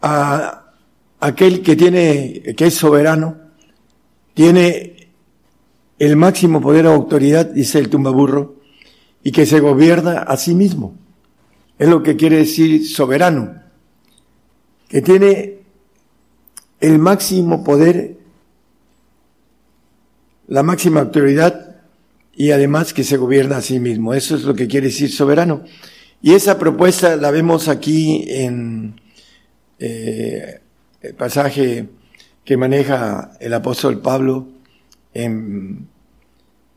[0.00, 0.74] a
[1.20, 3.36] aquel que tiene, que es soberano,
[4.34, 5.10] tiene
[5.98, 8.56] el máximo poder o autoridad, dice el tumbaburro,
[9.22, 10.96] y que se gobierna a sí mismo.
[11.78, 13.62] Es lo que quiere decir soberano,
[14.88, 15.58] que tiene
[16.80, 18.18] el máximo poder,
[20.48, 21.71] la máxima autoridad
[22.34, 24.14] y además que se gobierna a sí mismo.
[24.14, 25.64] Eso es lo que quiere decir soberano.
[26.22, 29.00] Y esa propuesta la vemos aquí en
[29.78, 30.60] eh,
[31.00, 31.88] el pasaje
[32.44, 34.48] que maneja el apóstol Pablo
[35.12, 35.88] en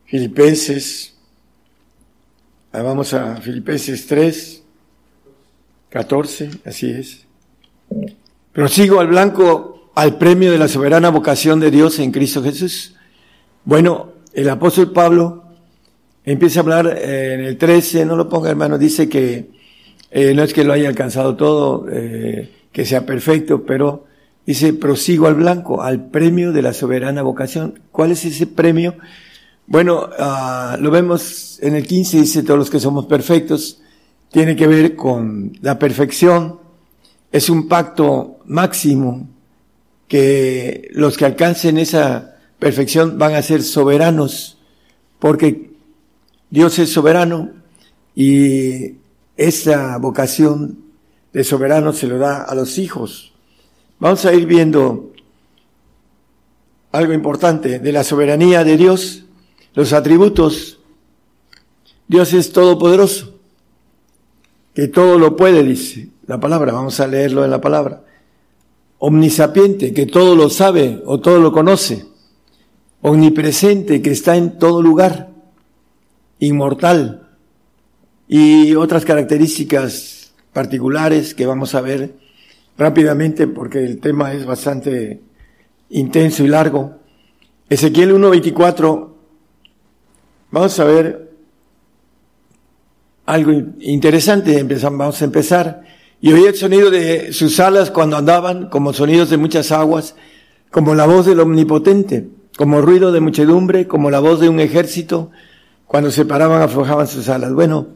[0.05, 1.15] Filipenses.
[2.71, 4.63] Ah, vamos a Filipenses 3,
[5.89, 7.25] 14, así es.
[8.51, 12.95] Prosigo al blanco al premio de la soberana vocación de Dios en Cristo Jesús.
[13.63, 15.44] Bueno, el apóstol Pablo
[16.25, 19.49] empieza a hablar eh, en el 13, no lo ponga hermano, dice que
[20.11, 24.05] eh, no es que lo haya alcanzado todo, eh, que sea perfecto, pero
[24.45, 27.79] dice, prosigo al blanco, al premio de la soberana vocación.
[27.91, 28.95] ¿Cuál es ese premio?
[29.67, 33.81] Bueno, uh, lo vemos en el 15, dice, todos los que somos perfectos,
[34.31, 36.59] tiene que ver con la perfección,
[37.31, 39.27] es un pacto máximo
[40.07, 44.59] que los que alcancen esa perfección van a ser soberanos,
[45.19, 45.74] porque
[46.55, 47.51] Dios es soberano
[48.15, 48.93] y
[49.35, 50.85] esa vocación
[51.33, 53.33] de soberano se lo da a los hijos.
[53.99, 55.11] Vamos a ir viendo
[56.93, 59.25] algo importante de la soberanía de Dios,
[59.73, 60.79] los atributos.
[62.07, 63.37] Dios es todopoderoso,
[64.73, 68.05] que todo lo puede, dice la palabra, vamos a leerlo en la palabra.
[68.99, 72.05] Omnisapiente, que todo lo sabe o todo lo conoce.
[73.01, 75.34] Omnipresente, que está en todo lugar
[76.45, 77.25] inmortal,
[78.27, 82.15] y otras características particulares que vamos a ver
[82.77, 85.21] rápidamente porque el tema es bastante
[85.89, 86.95] intenso y largo.
[87.69, 89.09] Ezequiel 1.24,
[90.51, 91.31] vamos a ver
[93.25, 95.81] algo interesante, vamos a empezar.
[96.21, 100.15] Y oí el sonido de sus alas cuando andaban, como sonidos de muchas aguas,
[100.71, 102.27] como la voz del omnipotente,
[102.57, 105.31] como ruido de muchedumbre, como la voz de un ejército,
[105.95, 107.53] cuando se paraban aflojaban sus alas.
[107.53, 107.87] Bueno,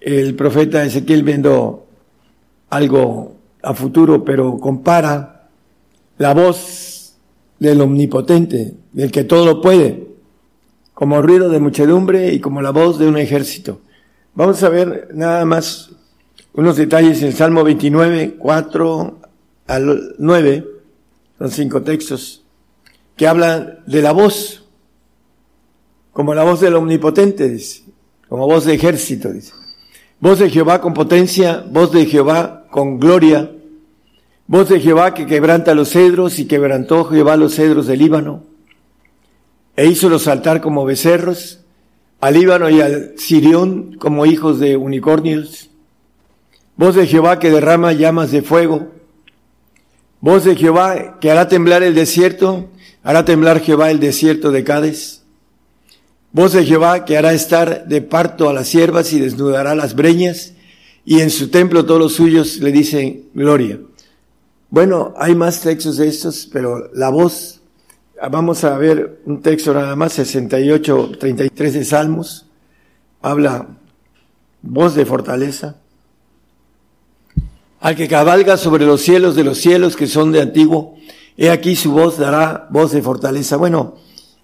[0.00, 1.84] el profeta Ezequiel viendo
[2.70, 5.48] algo a futuro, pero compara
[6.18, 7.16] la voz
[7.58, 10.06] del omnipotente, del que todo puede,
[10.92, 13.80] como ruido de muchedumbre y como la voz de un ejército.
[14.36, 15.90] Vamos a ver nada más
[16.52, 19.18] unos detalles en Salmo 29, 4
[19.66, 20.68] al 9,
[21.38, 22.44] son cinco textos,
[23.16, 24.63] que hablan de la voz,
[26.14, 27.82] como la voz del omnipotente, dice,
[28.28, 29.52] como voz de ejército, dice.
[30.20, 33.50] Voz de Jehová con potencia, voz de Jehová con gloria,
[34.46, 38.44] voz de Jehová que quebranta los cedros y quebrantó Jehová los cedros del Líbano,
[39.76, 41.64] e hizo los saltar como becerros,
[42.20, 45.68] al Líbano y al Sirión como hijos de unicornios,
[46.76, 48.92] voz de Jehová que derrama llamas de fuego,
[50.20, 52.68] voz de Jehová que hará temblar el desierto,
[53.02, 55.23] hará temblar Jehová el desierto de Cádiz,
[56.34, 60.54] Voz de Jehová que hará estar de parto a las siervas y desnudará las breñas,
[61.04, 63.78] y en su templo todos los suyos le dicen gloria.
[64.68, 67.60] Bueno, hay más textos de estos, pero la voz,
[68.32, 72.46] vamos a ver un texto nada más, 68, 33 de Salmos,
[73.22, 73.68] habla
[74.60, 75.76] voz de fortaleza.
[77.78, 80.96] Al que cabalga sobre los cielos de los cielos que son de antiguo,
[81.36, 83.56] he aquí su voz dará voz de fortaleza.
[83.56, 83.94] Bueno,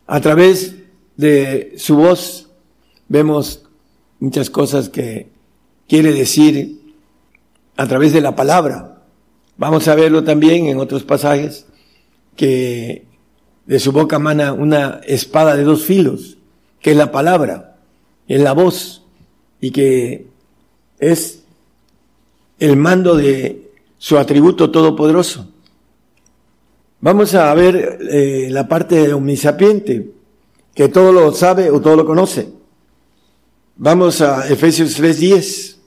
[0.07, 0.77] a través
[1.21, 2.49] de su voz
[3.09, 3.63] vemos
[4.21, 5.29] muchas cosas que
[5.87, 6.81] quiere decir
[7.77, 9.03] a través de la palabra.
[9.59, 11.67] Vamos a verlo también en otros pasajes
[12.37, 13.05] que
[13.67, 16.39] de su boca mana una espada de dos filos,
[16.81, 17.77] que es la palabra,
[18.27, 19.03] es la voz
[19.61, 20.27] y que
[20.99, 21.43] es
[22.59, 25.49] el mando de su atributo todopoderoso.
[27.03, 30.20] Vamos a ver eh, la parte omnisapiente
[30.75, 32.53] que todo lo sabe o todo lo conoce.
[33.77, 35.79] Vamos a Efesios 3:10.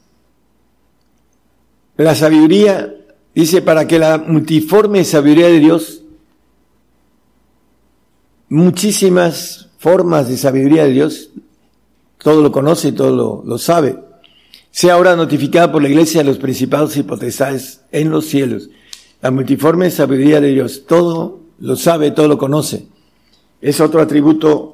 [1.97, 2.95] La sabiduría
[3.35, 6.01] dice para que la multiforme sabiduría de Dios,
[8.49, 11.29] muchísimas formas de sabiduría de Dios,
[12.17, 13.99] todo lo conoce y todo lo, sabe,
[14.71, 18.69] sea ahora notificada por la iglesia de los principados y potestades en los cielos.
[19.21, 22.87] La multiforme sabiduría de Dios, todo lo sabe, todo lo conoce.
[23.61, 24.72] Es otro atributo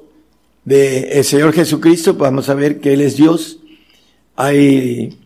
[0.65, 3.59] del Señor Jesucristo, pues vamos a ver que Él es Dios.
[4.35, 5.17] Hay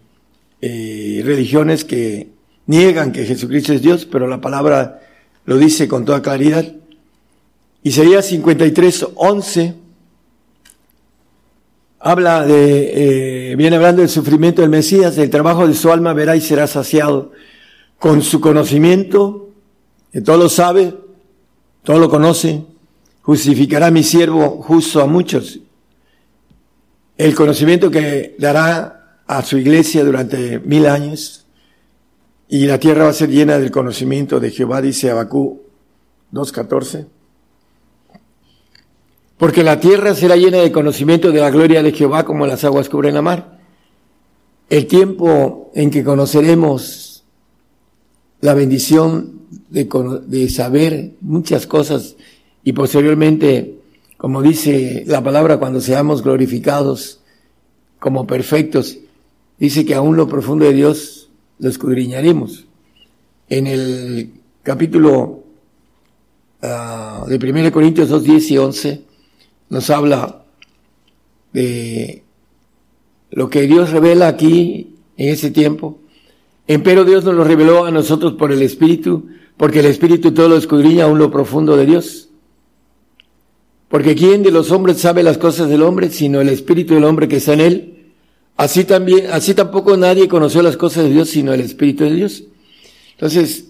[0.61, 2.29] eh, religiones que
[2.65, 5.01] niegan que Jesucristo es Dios, pero la palabra
[5.45, 6.65] lo dice con toda claridad.
[7.83, 9.75] Isaías 53, 11
[11.99, 16.35] habla de, eh, viene hablando del sufrimiento del Mesías, del trabajo de su alma verá
[16.35, 17.31] y será saciado.
[17.97, 19.49] Con su conocimiento,
[20.11, 20.93] que todo lo sabe,
[21.83, 22.65] todo lo conoce,
[23.23, 25.59] justificará mi siervo justo a muchos.
[27.17, 31.45] El conocimiento que dará a su iglesia durante mil años
[32.49, 35.61] y la tierra va a ser llena del conocimiento de Jehová, dice Abacú
[36.33, 37.07] 2.14.
[39.37, 42.89] Porque la tierra será llena de conocimiento de la gloria de Jehová como las aguas
[42.89, 43.59] cubren la mar.
[44.69, 47.23] El tiempo en que conoceremos
[48.41, 49.87] la bendición de,
[50.27, 52.15] de saber muchas cosas
[52.63, 53.79] y posteriormente,
[54.17, 57.21] como dice la palabra, cuando seamos glorificados
[57.99, 58.99] como perfectos,
[59.59, 61.29] dice que aún lo profundo de Dios
[61.59, 62.65] lo escudriñaremos.
[63.49, 64.33] En el
[64.63, 65.43] capítulo
[66.61, 69.01] uh, de 1 Corintios 2, 10 y 11
[69.69, 70.43] nos habla
[71.51, 72.23] de
[73.31, 75.99] lo que Dios revela aquí en ese tiempo.
[76.67, 79.27] Empero Dios nos lo reveló a nosotros por el Espíritu,
[79.57, 82.29] porque el Espíritu todo lo escudriña aún lo profundo de Dios.
[83.93, 87.27] Porque ¿quién de los hombres sabe las cosas del hombre sino el espíritu del hombre
[87.27, 88.05] que está en él?
[88.57, 92.43] Así también, así tampoco nadie conoció las cosas de Dios sino el espíritu de Dios.
[93.11, 93.65] Entonces,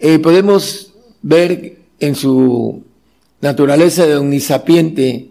[0.00, 2.82] eh, podemos ver en su
[3.42, 5.30] naturaleza de omnisapiente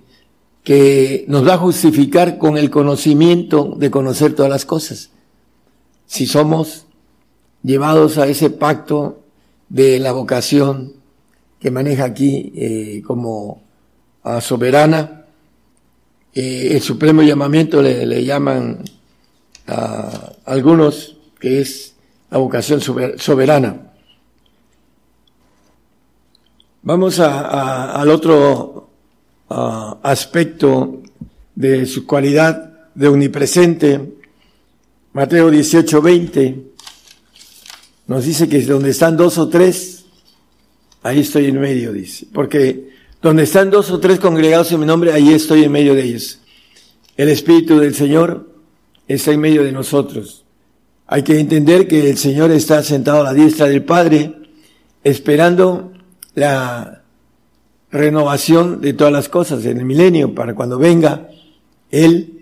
[0.63, 5.09] que nos va a justificar con el conocimiento de conocer todas las cosas.
[6.05, 6.85] Si somos
[7.61, 9.19] llevados a ese pacto
[9.67, 10.93] de la vocación
[11.59, 13.63] que maneja aquí eh, como
[14.23, 15.25] a soberana,
[16.33, 18.83] eh, el supremo llamamiento le, llaman
[19.67, 21.95] a algunos que es
[22.31, 23.91] la vocación soberana.
[26.81, 28.89] Vamos al otro
[29.49, 31.01] aspecto
[31.55, 34.13] de su cualidad de omnipresente.
[35.13, 36.73] Mateo 18, 20
[38.07, 40.05] nos dice que donde están dos o tres,
[41.03, 42.27] ahí estoy en medio, dice.
[42.33, 42.92] Porque
[43.23, 46.39] donde están dos o tres congregados en mi nombre, ahí estoy en medio de ellos.
[47.15, 48.49] El Espíritu del Señor
[49.07, 50.43] está en medio de nosotros.
[51.07, 54.35] Hay que entender que el Señor está sentado a la diestra del Padre,
[55.05, 55.93] esperando
[56.35, 57.03] la
[57.91, 61.29] renovación de todas las cosas en el milenio, para cuando venga,
[61.91, 62.41] Él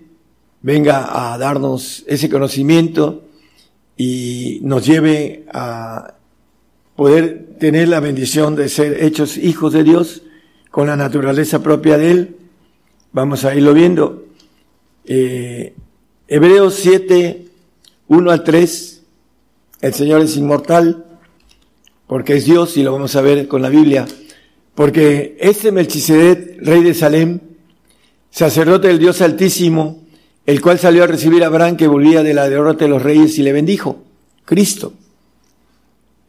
[0.64, 3.26] venga a darnos ese conocimiento
[3.98, 6.16] y nos lleve a
[6.95, 10.24] poder tener la bendición de ser hechos hijos de Dios
[10.72, 12.35] con la naturaleza propia de Él.
[13.11, 14.26] Vamos a irlo viendo.
[15.06, 15.73] Eh,
[16.27, 17.45] Hebreos 7,
[18.07, 19.02] 1 al 3,
[19.81, 21.06] el Señor es inmortal
[22.07, 24.06] porque es Dios y lo vamos a ver con la Biblia.
[24.73, 27.39] Porque este Melchizedek, rey de Salem,
[28.30, 30.02] sacerdote del Dios Altísimo,
[30.45, 33.38] el cual salió a recibir a Abraham que volvía de la derrota de los reyes
[33.38, 34.03] y le bendijo,
[34.45, 34.93] Cristo,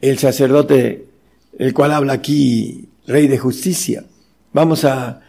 [0.01, 1.05] el sacerdote,
[1.57, 4.03] el cual habla aquí, rey de justicia.
[4.53, 5.21] Vamos a,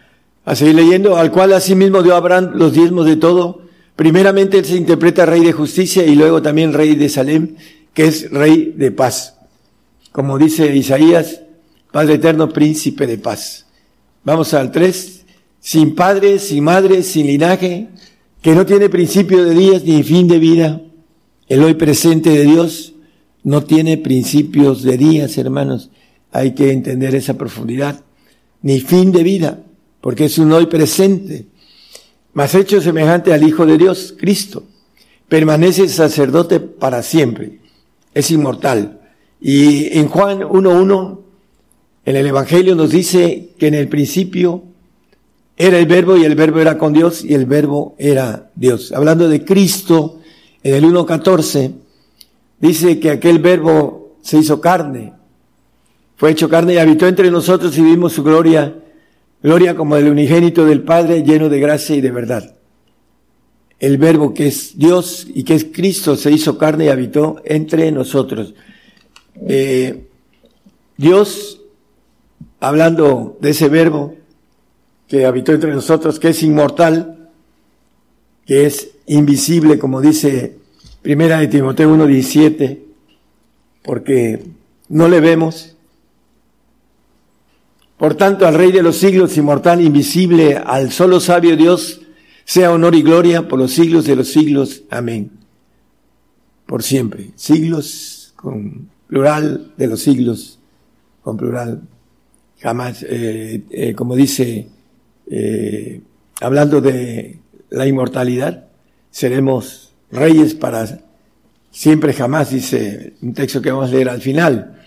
[0.45, 3.63] a seguir leyendo, al cual asimismo dio Abraham los diezmos de todo.
[3.95, 7.55] Primeramente él se interpreta rey de justicia y luego también rey de Salem,
[7.93, 9.37] que es rey de paz.
[10.11, 11.41] Como dice Isaías,
[11.95, 13.67] Padre eterno, príncipe de paz.
[14.25, 15.23] Vamos al 3.
[15.61, 17.87] Sin padre, sin madre, sin linaje,
[18.41, 20.81] que no tiene principio de días ni fin de vida.
[21.47, 22.95] El hoy presente de Dios
[23.43, 25.89] no tiene principios de días, hermanos.
[26.33, 28.04] Hay que entender esa profundidad.
[28.65, 29.59] Ni fin de vida,
[30.01, 31.45] porque es un hoy presente.
[32.33, 34.63] Mas hecho semejante al Hijo de Dios, Cristo.
[35.29, 37.59] Permanece sacerdote para siempre.
[38.15, 39.01] Es inmortal.
[39.39, 41.19] Y en Juan 1.1,
[42.05, 44.63] en el Evangelio nos dice que en el principio
[45.57, 48.91] era el verbo y el verbo era con Dios y el verbo era Dios.
[48.93, 50.21] Hablando de Cristo,
[50.63, 51.71] en el 1.14,
[52.59, 55.13] dice que aquel verbo se hizo carne,
[56.15, 58.73] fue hecho carne y habitó entre nosotros y vimos su gloria,
[59.43, 62.55] gloria como del unigénito del Padre lleno de gracia y de verdad.
[63.79, 67.91] El verbo que es Dios y que es Cristo se hizo carne y habitó entre
[67.91, 68.53] nosotros.
[69.47, 70.07] Eh,
[70.95, 71.61] Dios,
[72.61, 74.15] hablando de ese verbo,
[75.07, 77.29] que habitó entre nosotros, que es inmortal,
[78.45, 80.57] que es invisible, como dice
[81.01, 82.79] Primera de Timoteo 1.17,
[83.83, 84.43] porque
[84.89, 85.74] no le vemos.
[87.97, 92.01] Por tanto, al Rey de los siglos, inmortal, invisible, al solo sabio Dios,
[92.43, 94.83] sea honor y gloria por los siglos de los siglos.
[94.89, 95.31] Amén.
[96.65, 97.31] Por siempre.
[97.35, 100.59] Siglos con plural de los siglos,
[101.21, 101.81] con plural.
[102.59, 104.67] Jamás, eh, eh, como dice
[105.29, 106.01] eh,
[106.41, 107.39] hablando de
[107.69, 108.67] la inmortalidad,
[109.09, 111.01] seremos reyes para
[111.71, 114.83] siempre jamás, dice un texto que vamos a leer al final.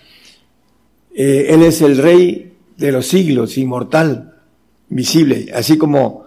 [1.13, 2.48] Eh, él es el rey
[2.79, 4.35] de los siglos, inmortal,
[4.89, 6.25] visible, así como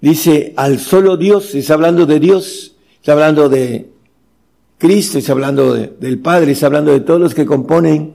[0.00, 3.90] dice al solo Dios, está hablando de Dios, está hablando de
[4.78, 8.14] Cristo, está hablando del Padre, está hablando de todos los que componen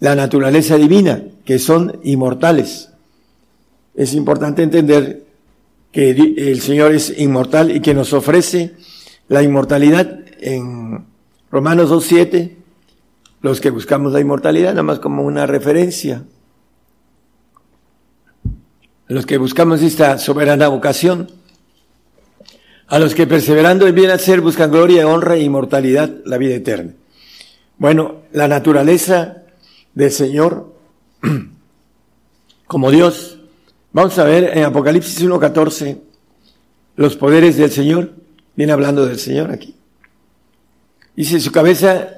[0.00, 2.88] la naturaleza divina, que son inmortales
[3.94, 5.24] es importante entender
[5.90, 8.74] que el Señor es inmortal y que nos ofrece
[9.28, 11.04] la inmortalidad en
[11.50, 12.52] Romanos 2.7,
[13.42, 16.24] los que buscamos la inmortalidad, nada más como una referencia.
[19.12, 21.30] Los que buscamos esta soberana vocación,
[22.88, 26.94] a los que perseverando en bien hacer buscan gloria, honra e inmortalidad, la vida eterna.
[27.78, 29.42] Bueno, la naturaleza
[29.94, 30.74] del Señor
[32.66, 33.38] como Dios
[33.94, 35.98] Vamos a ver en Apocalipsis 1.14
[36.96, 38.14] los poderes del Señor.
[38.56, 39.76] Viene hablando del Señor aquí.
[41.14, 42.08] Dice, su cabeza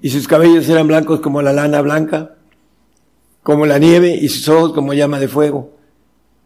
[0.00, 2.36] y sus cabellos eran blancos como la lana blanca,
[3.42, 5.77] como la nieve, y sus ojos como llama de fuego.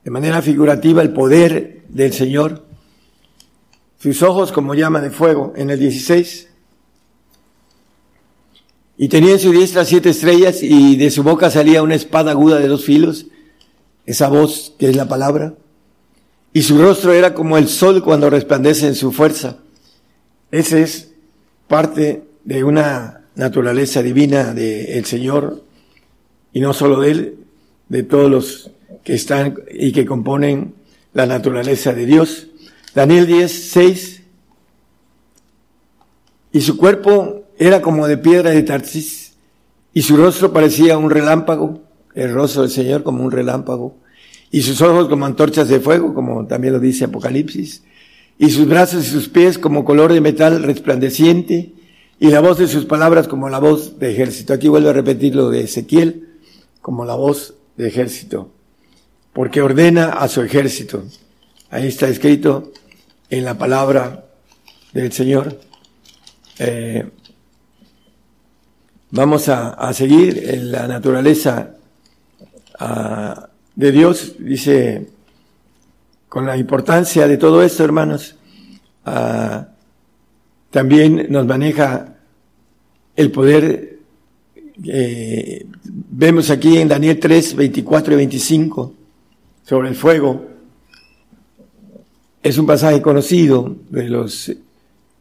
[0.04, 2.64] De manera figurativa, el poder del Señor.
[3.98, 5.52] Sus ojos como llama de fuego.
[5.56, 6.48] En el 16.
[8.98, 12.58] Y tenía en su diestra siete estrellas, y de su boca salía una espada aguda
[12.58, 13.26] de dos filos
[14.06, 15.54] esa voz que es la palabra,
[16.52, 19.58] y su rostro era como el sol cuando resplandece en su fuerza.
[20.50, 21.12] Ese es
[21.68, 25.62] parte de una naturaleza divina del Señor,
[26.52, 27.38] y no solo de Él,
[27.88, 28.70] de todos los
[29.04, 30.74] que están y que componen
[31.12, 32.48] la naturaleza de Dios.
[32.94, 34.22] Daniel 10, 6.
[36.52, 39.34] y su cuerpo era como de piedra de Tarsis,
[39.94, 41.82] y su rostro parecía un relámpago,
[42.14, 43.96] el rostro del Señor como un relámpago,
[44.50, 47.82] y sus ojos como antorchas de fuego, como también lo dice Apocalipsis,
[48.38, 51.72] y sus brazos y sus pies como color de metal resplandeciente,
[52.20, 54.52] y la voz de sus palabras como la voz de ejército.
[54.52, 56.28] Aquí vuelvo a repetir lo de Ezequiel,
[56.80, 58.50] como la voz de ejército,
[59.32, 61.04] porque ordena a su ejército.
[61.70, 62.72] Ahí está escrito
[63.30, 64.26] en la palabra
[64.92, 65.58] del Señor.
[66.58, 67.08] Eh,
[69.10, 71.76] vamos a, seguir en la naturaleza
[72.78, 75.08] ah, de Dios, dice,
[76.28, 78.36] con la importancia de todo esto, hermanos,
[79.06, 79.68] ah,
[80.70, 82.16] también nos maneja
[83.16, 83.98] el poder,
[84.84, 88.94] eh, vemos aquí en Daniel 3, 24 y 25,
[89.64, 90.46] sobre el fuego.
[92.42, 94.52] Es un pasaje conocido de los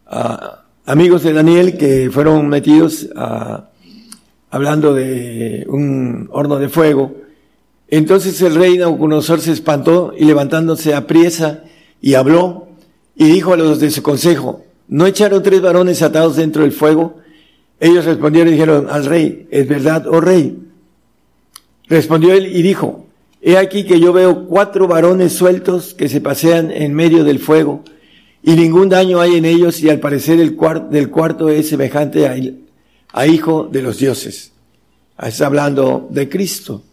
[0.07, 3.69] ah, amigos de Daniel que fueron metidos a,
[4.49, 7.15] hablando de un horno de fuego.
[7.87, 11.63] Entonces el rey Nabucodonosor se espantó y levantándose a priesa
[12.01, 12.67] y habló
[13.15, 17.17] y dijo a los de su consejo, ¿no echaron tres varones atados dentro del fuego?
[17.79, 20.57] Ellos respondieron y dijeron al rey, ¿es verdad, oh rey?
[21.87, 23.07] Respondió él y dijo,
[23.41, 27.83] he aquí que yo veo cuatro varones sueltos que se pasean en medio del fuego
[28.43, 30.57] y ningún daño hay en ellos y al parecer el
[30.89, 32.27] del cuarto es semejante
[33.13, 34.51] a, hijo de los dioses.
[35.21, 36.83] Está hablando de Cristo,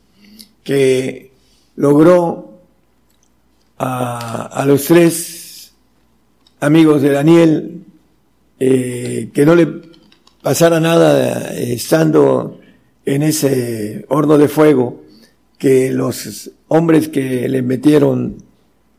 [0.63, 1.31] que
[1.77, 2.61] logró
[3.79, 5.73] a, a los tres
[6.61, 7.85] amigos de Daniel
[8.61, 9.69] eh, que no le
[10.43, 12.59] pasara nada eh, estando
[13.05, 15.05] en ese horno de fuego,
[15.59, 18.37] que los hombres que le metieron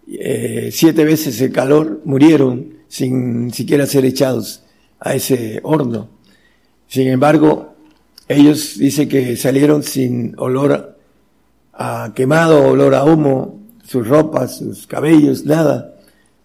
[0.07, 4.64] eh, siete veces el calor murieron sin siquiera ser echados
[4.99, 6.10] a ese horno.
[6.88, 7.76] Sin embargo,
[8.27, 10.98] ellos dicen que salieron sin olor
[11.73, 15.95] a quemado, olor a humo, sus ropas, sus cabellos, nada,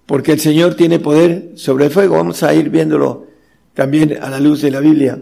[0.07, 2.17] porque el Señor tiene poder sobre el fuego.
[2.17, 3.27] Vamos a ir viéndolo
[3.73, 5.21] también a la luz de la Biblia.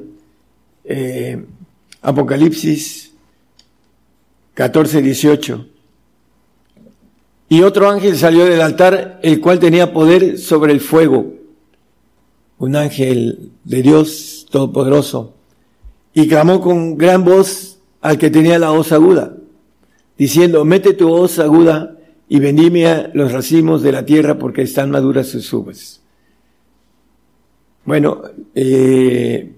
[0.84, 1.44] Eh,
[2.02, 3.11] Apocalipsis
[4.54, 5.66] 14, 18.
[7.48, 11.34] Y otro ángel salió del altar, el cual tenía poder sobre el fuego.
[12.58, 15.34] Un ángel de Dios Todopoderoso.
[16.14, 19.36] Y clamó con gran voz al que tenía la voz aguda,
[20.18, 21.96] diciendo, mete tu voz aguda
[22.28, 26.02] y vendime los racimos de la tierra porque están maduras sus uvas.
[27.84, 28.22] Bueno,
[28.54, 29.54] eh,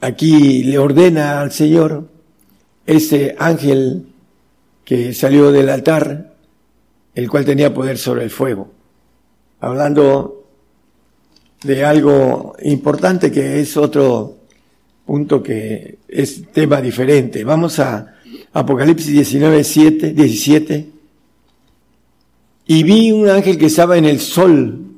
[0.00, 2.09] aquí le ordena al Señor
[2.86, 4.06] ese ángel
[4.84, 6.34] que salió del altar,
[7.14, 8.70] el cual tenía poder sobre el fuego,
[9.60, 10.46] hablando
[11.62, 14.38] de algo importante que es otro
[15.04, 17.44] punto que es tema diferente.
[17.44, 18.16] Vamos a
[18.52, 20.90] Apocalipsis 19, 7, 17.
[22.66, 24.90] Y vi un ángel que estaba en el sol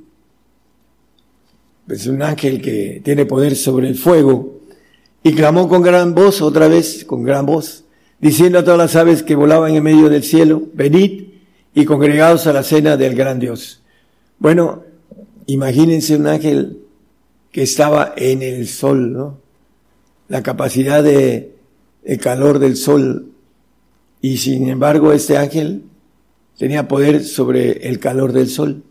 [1.89, 4.62] es un ángel que tiene poder sobre el fuego,
[5.23, 7.85] y clamó con gran voz, otra vez con gran voz,
[8.21, 11.25] diciendo a todas las aves que volaban en medio del cielo, venid
[11.75, 13.83] y congregados a la cena del gran Dios.
[14.39, 14.85] Bueno,
[15.47, 16.79] imagínense un ángel
[17.51, 19.39] que estaba en el sol, ¿no?
[20.29, 21.55] La capacidad de
[22.05, 23.29] el calor del sol.
[24.21, 25.85] Y sin embargo, este ángel
[26.59, 28.83] tenía poder sobre el calor del sol.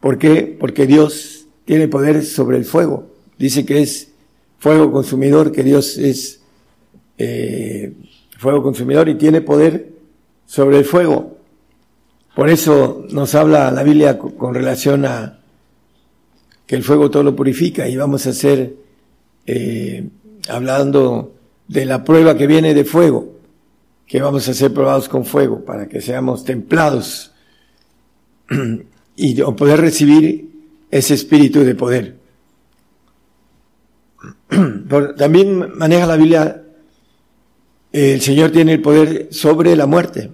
[0.00, 0.56] ¿Por qué?
[0.58, 3.10] Porque Dios tiene poder sobre el fuego.
[3.38, 4.07] Dice que es
[4.58, 6.40] fuego consumidor, que Dios es
[7.16, 7.92] eh,
[8.38, 9.92] fuego consumidor y tiene poder
[10.46, 11.38] sobre el fuego.
[12.34, 15.40] Por eso nos habla la Biblia con relación a
[16.66, 18.76] que el fuego todo lo purifica y vamos a hacer
[19.46, 20.06] eh,
[20.48, 21.34] hablando
[21.66, 23.38] de la prueba que viene de fuego,
[24.06, 27.32] que vamos a ser probados con fuego para que seamos templados
[29.16, 30.48] y poder recibir
[30.90, 32.17] ese espíritu de poder.
[35.16, 36.62] También maneja la Biblia,
[37.92, 40.30] el Señor tiene el poder sobre la muerte.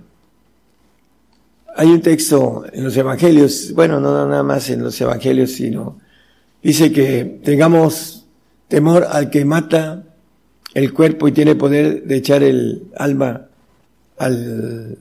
[1.77, 5.99] Hay un texto en los evangelios, bueno, no nada más en los evangelios, sino
[6.63, 8.27] dice que tengamos
[8.69, 10.05] temor al que mata
[10.73, 13.49] el cuerpo y tiene poder de echar el alma
[14.19, 14.99] al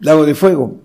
[0.00, 0.80] lago de fuego.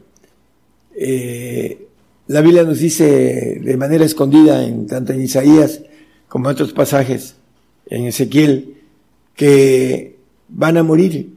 [0.96, 1.88] Eh,
[2.28, 5.82] la Biblia nos dice de manera escondida, en tanto en Isaías
[6.28, 7.36] como en otros pasajes,
[7.90, 8.76] en Ezequiel,
[9.36, 10.16] que
[10.48, 11.30] van a morir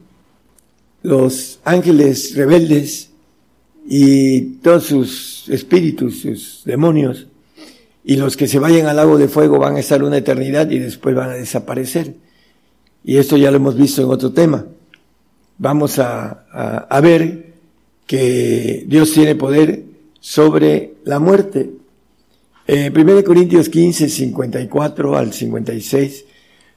[1.01, 3.09] los ángeles rebeldes
[3.85, 7.27] y todos sus espíritus, sus demonios,
[8.05, 10.79] y los que se vayan al lago de fuego van a estar una eternidad y
[10.79, 12.15] después van a desaparecer.
[13.03, 14.65] Y esto ya lo hemos visto en otro tema.
[15.57, 17.53] Vamos a, ver
[18.07, 19.83] que Dios tiene poder
[20.19, 21.71] sobre la muerte.
[22.67, 26.25] Eh, 1 Corintios 15, 54 al 56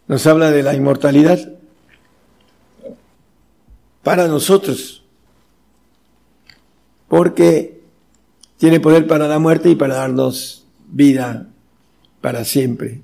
[0.08, 1.52] nos habla de la inmortalidad
[4.02, 5.02] para nosotros,
[7.08, 7.80] porque
[8.56, 11.48] tiene poder para la muerte y para darnos vida
[12.20, 13.00] para siempre.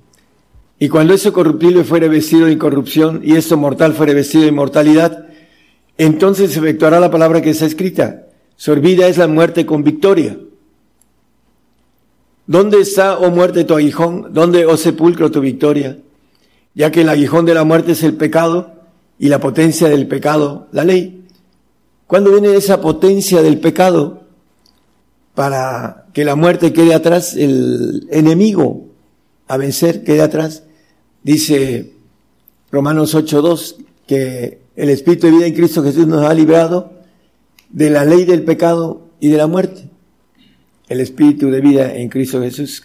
[0.79, 5.27] Y cuando eso corruptible fuere vestido de incorrupción y esto mortal fuere vestido de inmortalidad,
[5.97, 8.27] entonces se efectuará la palabra que está escrita.
[8.55, 10.37] Sorbida es la muerte con victoria.
[12.45, 14.33] ¿Dónde está, oh muerte, tu aguijón?
[14.33, 15.97] ¿Dónde, oh sepulcro, tu victoria?
[16.75, 18.73] Ya que el aguijón de la muerte es el pecado
[19.19, 21.25] y la potencia del pecado, la ley.
[22.07, 24.23] ¿Cuándo viene esa potencia del pecado?
[25.33, 28.87] para que la muerte quede atrás, el enemigo
[29.47, 30.63] a vencer quede atrás.
[31.23, 31.93] Dice
[32.71, 33.77] Romanos 8.2
[34.07, 36.93] que el Espíritu de vida en Cristo Jesús nos ha librado
[37.69, 39.89] de la ley del pecado y de la muerte.
[40.87, 42.83] El Espíritu de vida en Cristo Jesús.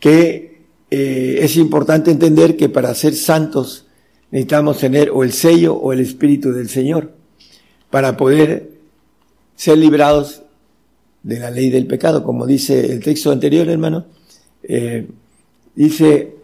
[0.00, 0.53] Que
[0.90, 3.86] eh, es importante entender que para ser santos
[4.30, 7.12] necesitamos tener o el sello o el Espíritu del Señor
[7.90, 8.70] para poder
[9.56, 10.42] ser librados
[11.22, 14.06] de la ley del pecado, como dice el texto anterior, hermano.
[14.62, 15.08] Eh,
[15.74, 16.34] dice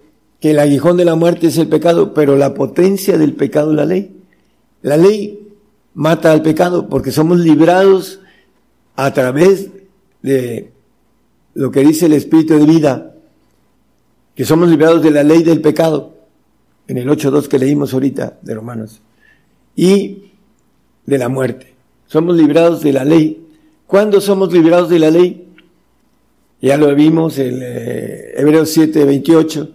[0.40, 3.76] que el aguijón de la muerte es el pecado, pero la potencia del pecado es
[3.76, 4.16] la ley.
[4.82, 5.48] La ley
[5.94, 8.20] mata al pecado porque somos librados
[8.96, 9.68] a través
[10.22, 10.70] de
[11.54, 13.10] lo que dice el Espíritu de vida,
[14.40, 16.14] que somos librados de la ley del pecado,
[16.88, 19.02] en el 8.2 que leímos ahorita de Romanos,
[19.76, 20.30] y
[21.04, 21.74] de la muerte.
[22.06, 23.46] Somos librados de la ley
[23.86, 25.46] ¿Cuándo somos liberados de la ley?
[26.62, 29.68] Ya lo vimos en eh, Hebreos 7, 28.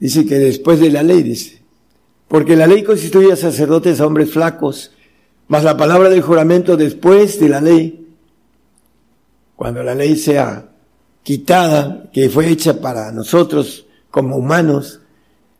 [0.00, 1.62] Dice que después de la ley, dice.
[2.28, 4.92] Porque la ley constituye a sacerdotes a hombres flacos,
[5.48, 8.06] mas la palabra del juramento después de la ley,
[9.56, 10.69] cuando la ley sea
[11.22, 15.00] quitada, que fue hecha para nosotros como humanos,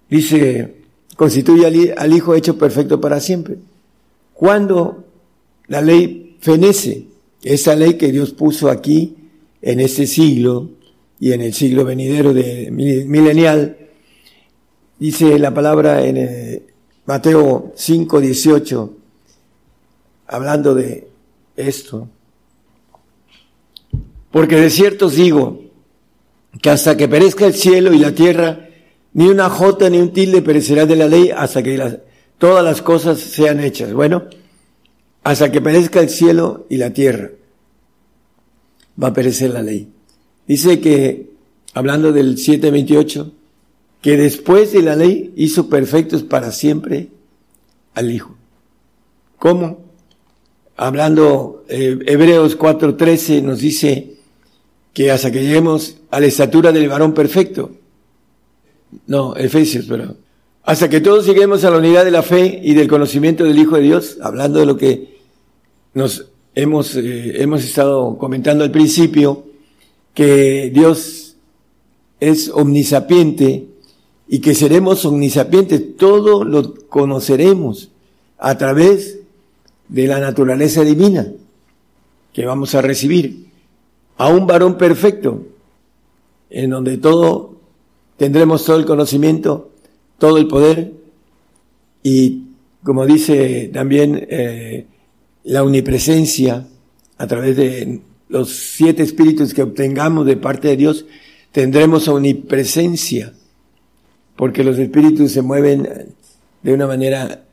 [0.09, 0.75] dice,
[1.17, 3.59] constituye al, Hijo hecho perfecto para siempre.
[4.35, 5.05] Cuando
[5.69, 7.07] la ley fenece,
[7.43, 9.17] esa ley que Dios puso aquí
[9.63, 10.71] en este siglo
[11.19, 13.77] y en el siglo venidero de milenial,
[14.99, 16.63] dice la palabra en eh,
[17.07, 18.97] Mateo 5, 18,
[20.27, 21.09] hablando de
[21.57, 22.09] esto.
[24.31, 25.61] Porque de cierto os digo
[26.63, 28.69] que hasta que perezca el cielo y la tierra,
[29.13, 32.01] ni una jota ni un tilde perecerá de la ley hasta que
[32.39, 33.93] todas las cosas sean hechas.
[33.93, 34.25] Bueno,
[35.23, 37.31] hasta que perezca el cielo y la tierra.
[39.03, 39.89] Va a perecer la ley.
[40.47, 41.31] Dice que,
[41.75, 43.33] hablando del 728,
[44.01, 47.09] que después de la ley hizo perfectos para siempre
[47.95, 48.37] al Hijo.
[49.39, 49.91] ¿Cómo?
[50.77, 54.20] Hablando, eh, Hebreos 4:13 nos dice
[54.93, 57.71] que hasta que lleguemos a la estatura del varón perfecto,
[59.07, 60.17] no, Efesios, pero
[60.63, 63.77] hasta que todos lleguemos a la unidad de la fe y del conocimiento del Hijo
[63.77, 65.19] de Dios, hablando de lo que
[65.95, 69.45] nos hemos, eh, hemos estado comentando al principio,
[70.15, 71.37] que Dios
[72.19, 73.67] es omnisapiente
[74.29, 77.91] y que seremos omnisapientes, todo lo conoceremos
[78.39, 79.19] a través
[79.89, 81.33] de la naturaleza divina
[82.33, 83.50] que vamos a recibir,
[84.21, 85.47] a un varón perfecto,
[86.51, 87.57] en donde todo
[88.19, 89.71] tendremos todo el conocimiento,
[90.19, 90.93] todo el poder
[92.03, 92.43] y
[92.83, 94.85] como dice también eh,
[95.45, 96.67] la omnipresencia
[97.17, 101.07] a través de los siete espíritus que obtengamos de parte de Dios,
[101.51, 103.33] tendremos omnipresencia,
[104.37, 106.15] porque los espíritus se mueven
[106.63, 107.45] de una manera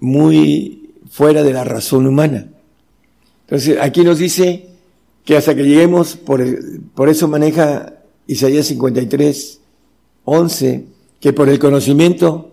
[0.00, 2.48] muy fuera de la razón humana.
[3.42, 4.65] Entonces, aquí nos dice
[5.26, 6.42] que hasta que lleguemos, por,
[6.94, 7.92] por eso maneja
[8.26, 9.60] Isaías 53,
[10.24, 10.86] 11,
[11.20, 12.52] que por el conocimiento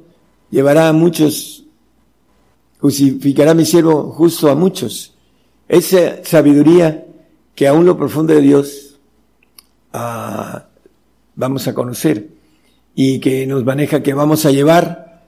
[0.49, 1.63] llevará a muchos
[2.83, 5.13] justificará mi siervo justo a muchos.
[5.69, 7.05] Esa sabiduría
[7.55, 8.99] que aún lo profundo de Dios
[9.93, 10.65] ah,
[11.33, 12.27] vamos a conocer
[12.93, 15.23] y que nos maneja que vamos a llevar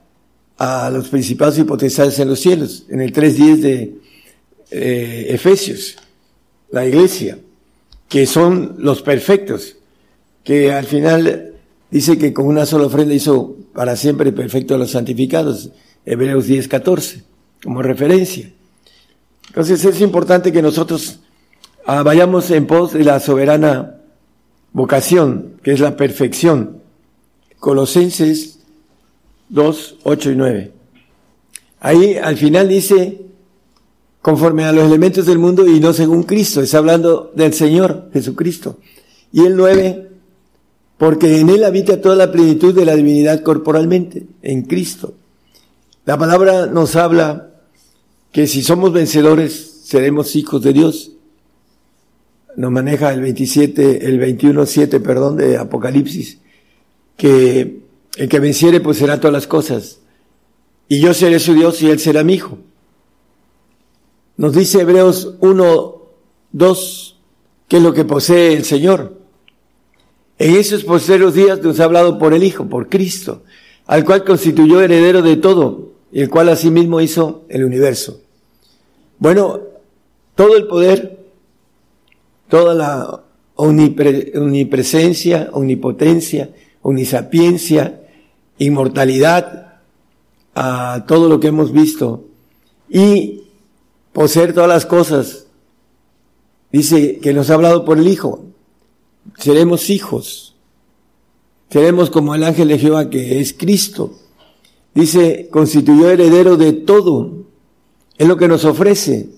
[0.58, 3.98] a los principados y potestades en los cielos, en el 3.10 de
[4.70, 5.96] eh, Efesios,
[6.70, 7.38] la iglesia,
[8.08, 9.76] que son los perfectos,
[10.44, 11.54] que al final
[11.90, 15.70] dice que con una sola ofrenda hizo para siempre perfecto a los santificados,
[16.04, 17.22] Hebreos 10.14
[17.62, 18.50] como referencia.
[19.48, 21.20] Entonces es importante que nosotros
[21.84, 23.96] ah, vayamos en pos de la soberana
[24.72, 26.82] vocación, que es la perfección.
[27.58, 28.60] Colosenses
[29.48, 30.72] 2, 8 y 9.
[31.80, 33.25] Ahí al final dice,
[34.26, 38.80] conforme a los elementos del mundo y no según Cristo, está hablando del Señor Jesucristo.
[39.30, 40.08] Y el 9,
[40.98, 45.14] porque en Él habita toda la plenitud de la divinidad corporalmente, en Cristo.
[46.06, 47.50] La palabra nos habla
[48.32, 51.12] que si somos vencedores, seremos hijos de Dios.
[52.56, 56.38] Nos maneja el 27, el 21, 7, perdón, de Apocalipsis,
[57.16, 57.78] que
[58.16, 60.00] el que venciere pues será todas las cosas.
[60.88, 62.58] Y yo seré su Dios y él será mi hijo.
[64.36, 65.96] Nos dice Hebreos 1,
[66.52, 67.16] 2,
[67.68, 69.18] que es lo que posee el Señor.
[70.38, 73.42] En esos posteriores días nos ha hablado por el Hijo, por Cristo,
[73.86, 78.20] al cual constituyó heredero de todo, y el cual asimismo hizo el universo.
[79.18, 79.60] Bueno,
[80.34, 81.18] todo el poder,
[82.48, 83.22] toda la
[83.54, 86.50] omnipresencia, omnipotencia,
[86.82, 88.02] omnisapiencia,
[88.58, 89.66] inmortalidad,
[90.56, 92.24] a todo lo que hemos visto
[92.88, 93.42] y
[94.16, 95.44] poseer todas las cosas.
[96.72, 98.46] Dice que nos ha hablado por el Hijo.
[99.36, 100.56] Seremos hijos.
[101.68, 104.14] Seremos como el ángel de Jehová que es Cristo.
[104.94, 107.44] Dice, constituyó heredero de todo.
[108.16, 109.28] Es lo que nos ofrece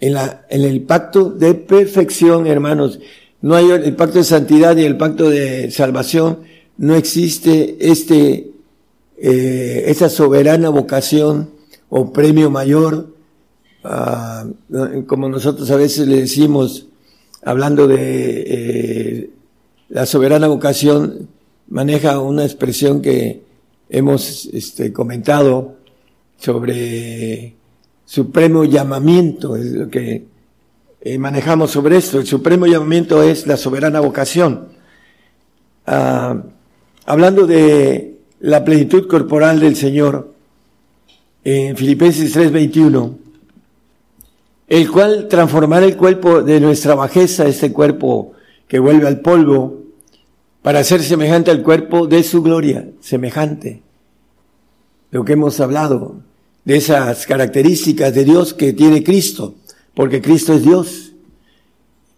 [0.00, 0.16] en,
[0.48, 2.98] el pacto de perfección, hermanos.
[3.42, 6.38] No hay el pacto de santidad y el pacto de salvación.
[6.78, 8.52] No existe este,
[9.18, 11.50] eh, esa soberana vocación
[11.90, 13.11] o premio mayor,
[13.84, 14.46] ah,
[15.06, 16.86] como nosotros a veces le decimos,
[17.44, 19.30] hablando de eh,
[19.88, 21.28] la soberana vocación,
[21.68, 23.42] maneja una expresión que
[23.88, 25.76] hemos este, comentado
[26.38, 27.54] sobre
[28.04, 30.24] supremo llamamiento, es lo que
[31.00, 32.18] eh, manejamos sobre esto.
[32.18, 34.68] El supremo llamamiento es la soberana vocación.
[35.86, 36.42] Ah,
[37.06, 40.32] hablando de la plenitud corporal del Señor,
[41.44, 43.18] en Filipenses 3:21,
[44.72, 48.32] el cual transformará el cuerpo de nuestra bajeza, este cuerpo
[48.66, 49.82] que vuelve al polvo,
[50.62, 53.82] para ser semejante al cuerpo de su gloria, semejante.
[55.10, 56.22] Lo que hemos hablado,
[56.64, 59.56] de esas características de Dios que tiene Cristo,
[59.92, 61.12] porque Cristo es Dios.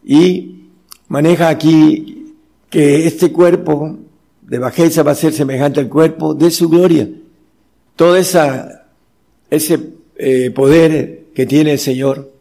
[0.05, 0.68] Y
[1.09, 2.35] maneja aquí
[2.70, 3.98] que este cuerpo
[4.43, 7.09] de bajeza va a ser semejante al cuerpo de su gloria.
[7.97, 8.86] Todo esa,
[9.51, 9.81] ese
[10.14, 12.34] eh, poder que tiene el Señor,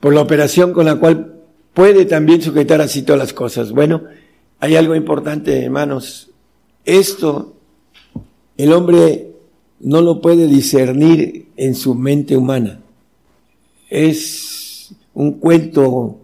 [0.00, 1.34] por la operación con la cual
[1.74, 3.72] puede también sujetar así todas las cosas.
[3.72, 4.02] Bueno,
[4.60, 6.30] hay algo importante, hermanos.
[6.84, 7.54] Esto,
[8.56, 9.32] el hombre
[9.80, 12.80] no lo puede discernir en su mente humana.
[13.90, 16.18] Es un cuento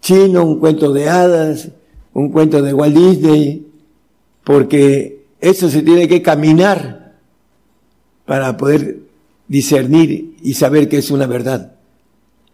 [0.00, 1.70] chino, un cuento de hadas,
[2.12, 3.66] un cuento de Walt Disney,
[4.44, 7.14] porque eso se tiene que caminar
[8.24, 9.00] para poder
[9.48, 11.73] discernir y saber que es una verdad.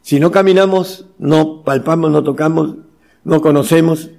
[0.02, 2.77] Si no caminamos, no palpamos, no tocamos,
[3.24, 4.10] no conocemos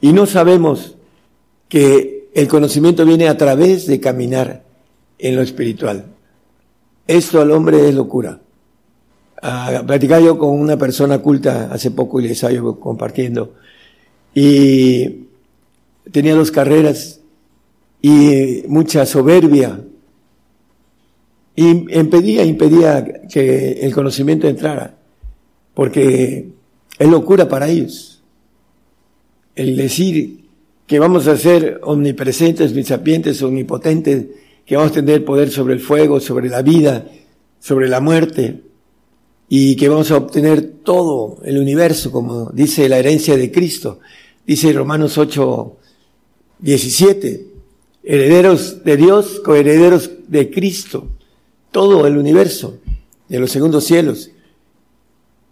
[0.00, 0.96] y no sabemos
[1.68, 4.64] que el conocimiento viene a través de caminar
[5.18, 6.06] en lo espiritual.
[7.06, 8.40] Esto al hombre es locura.
[9.42, 13.54] Ah, platicaba yo con una persona culta hace poco y les estaba compartiendo.
[14.34, 15.26] Y
[16.12, 17.20] tenía dos carreras
[18.00, 19.80] y mucha soberbia.
[21.56, 21.68] Y
[21.98, 24.99] impedía, impedía que el conocimiento entrara.
[25.80, 26.46] Porque
[26.98, 28.20] es locura para ellos.
[29.56, 30.40] El decir
[30.86, 34.26] que vamos a ser omnipresentes, bisapientes, omnipotentes,
[34.66, 37.06] que vamos a tener poder sobre el fuego, sobre la vida,
[37.60, 38.60] sobre la muerte,
[39.48, 44.00] y que vamos a obtener todo el universo, como dice la herencia de Cristo.
[44.46, 45.76] Dice Romanos 8,
[46.58, 47.46] 17,
[48.02, 51.08] herederos de Dios, coherederos de Cristo,
[51.72, 52.76] todo el universo,
[53.30, 54.30] de los segundos cielos.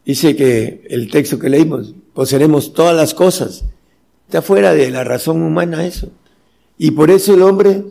[0.09, 3.65] Dice que el texto que leímos, poseeremos todas las cosas.
[4.27, 6.09] Está fuera de la razón humana eso.
[6.79, 7.85] Y por eso el hombre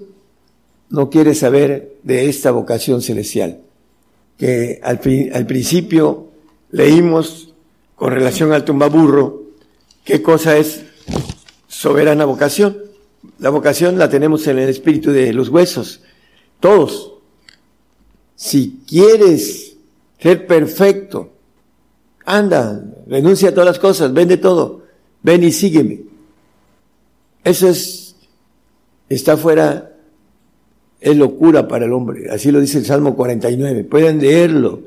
[0.89, 3.60] no quiere saber de esta vocación celestial,
[4.35, 4.99] que al,
[5.31, 6.30] al principio
[6.72, 7.53] leímos
[7.94, 9.44] con relación al tumbaburro,
[10.03, 10.85] qué cosa es
[11.68, 12.80] soberana vocación.
[13.38, 16.02] La vocación la tenemos en el espíritu de los huesos,
[16.60, 17.14] todos.
[18.35, 19.76] Si quieres
[20.18, 21.36] ser perfecto,
[22.28, 24.84] anda, renuncia a todas las cosas, vende todo,
[25.24, 26.02] ven y sígueme.
[27.44, 28.16] Eso es,
[29.10, 29.94] está fuera
[30.99, 32.30] es locura para el hombre.
[32.32, 33.84] Así lo dice el Salmo 49.
[33.84, 34.82] Pueden leerlo.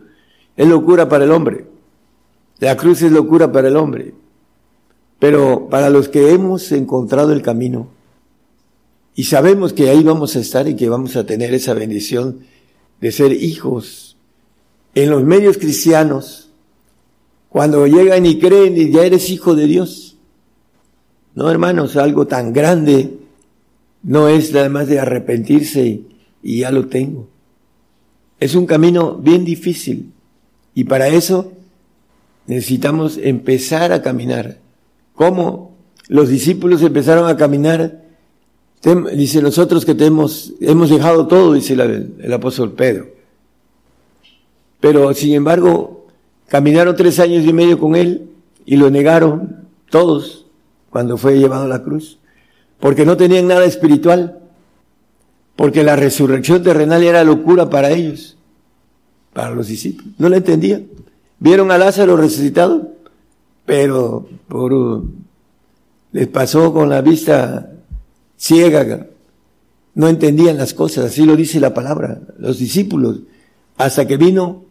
[0.56, 1.66] Es locura para el hombre.
[2.58, 4.14] La cruz es locura para el hombre.
[5.18, 7.88] Pero para los que hemos encontrado el camino
[9.14, 12.40] y sabemos que ahí vamos a estar y que vamos a tener esa bendición
[13.00, 14.16] de ser hijos
[14.94, 16.49] en los medios cristianos,
[17.50, 20.16] cuando llegan y creen y ya eres hijo de Dios.
[21.34, 23.18] No, hermanos, algo tan grande
[24.02, 26.02] no es nada más de arrepentirse
[26.42, 27.28] y ya lo tengo.
[28.38, 30.12] Es un camino bien difícil
[30.74, 31.52] y para eso
[32.46, 34.58] necesitamos empezar a caminar.
[35.14, 35.74] ¿Cómo
[36.08, 38.04] los discípulos empezaron a caminar?
[39.14, 43.08] Dice nosotros que hemos dejado todo, dice el apóstol Pedro.
[44.80, 45.99] Pero sin embargo,
[46.50, 48.28] caminaron tres años y medio con él
[48.66, 50.46] y lo negaron todos
[50.90, 52.18] cuando fue llevado a la cruz,
[52.80, 54.40] porque no tenían nada espiritual,
[55.54, 58.36] porque la resurrección terrenal era locura para ellos,
[59.32, 60.12] para los discípulos.
[60.18, 60.88] No la entendían.
[61.38, 62.94] Vieron a Lázaro resucitado,
[63.64, 65.04] pero por,
[66.10, 67.70] les pasó con la vista
[68.36, 69.06] ciega,
[69.94, 73.20] no entendían las cosas, así lo dice la palabra, los discípulos,
[73.76, 74.64] hasta que vino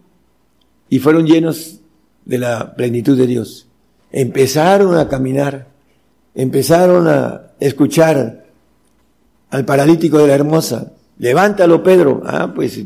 [0.90, 1.80] y fueron llenos
[2.26, 3.68] de la plenitud de Dios.
[4.12, 5.68] Empezaron a caminar,
[6.36, 8.46] empezaron a escuchar
[9.50, 12.80] al paralítico de la hermosa, levántalo Pedro, ah, pues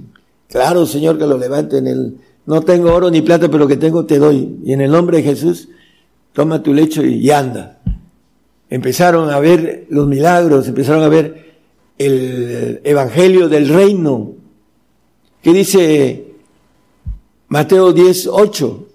[0.49, 3.77] claro Señor que lo levante en el, no tengo oro ni plata, pero lo que
[3.77, 5.69] tengo te doy, y en el nombre de Jesús,
[6.33, 7.79] toma tu lecho y, anda.
[8.69, 11.59] Empezaron a ver los milagros, empezaron a ver
[11.97, 14.31] el evangelio del reino.
[15.41, 16.32] ¿Qué dice
[17.53, 18.87] Mateo 10, 8?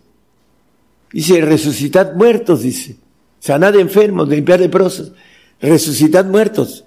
[1.13, 2.97] Dice, resucitad muertos, dice.
[3.39, 5.13] Sanad enfermos, limpiar leprosos.
[5.61, 6.85] Resucitad muertos.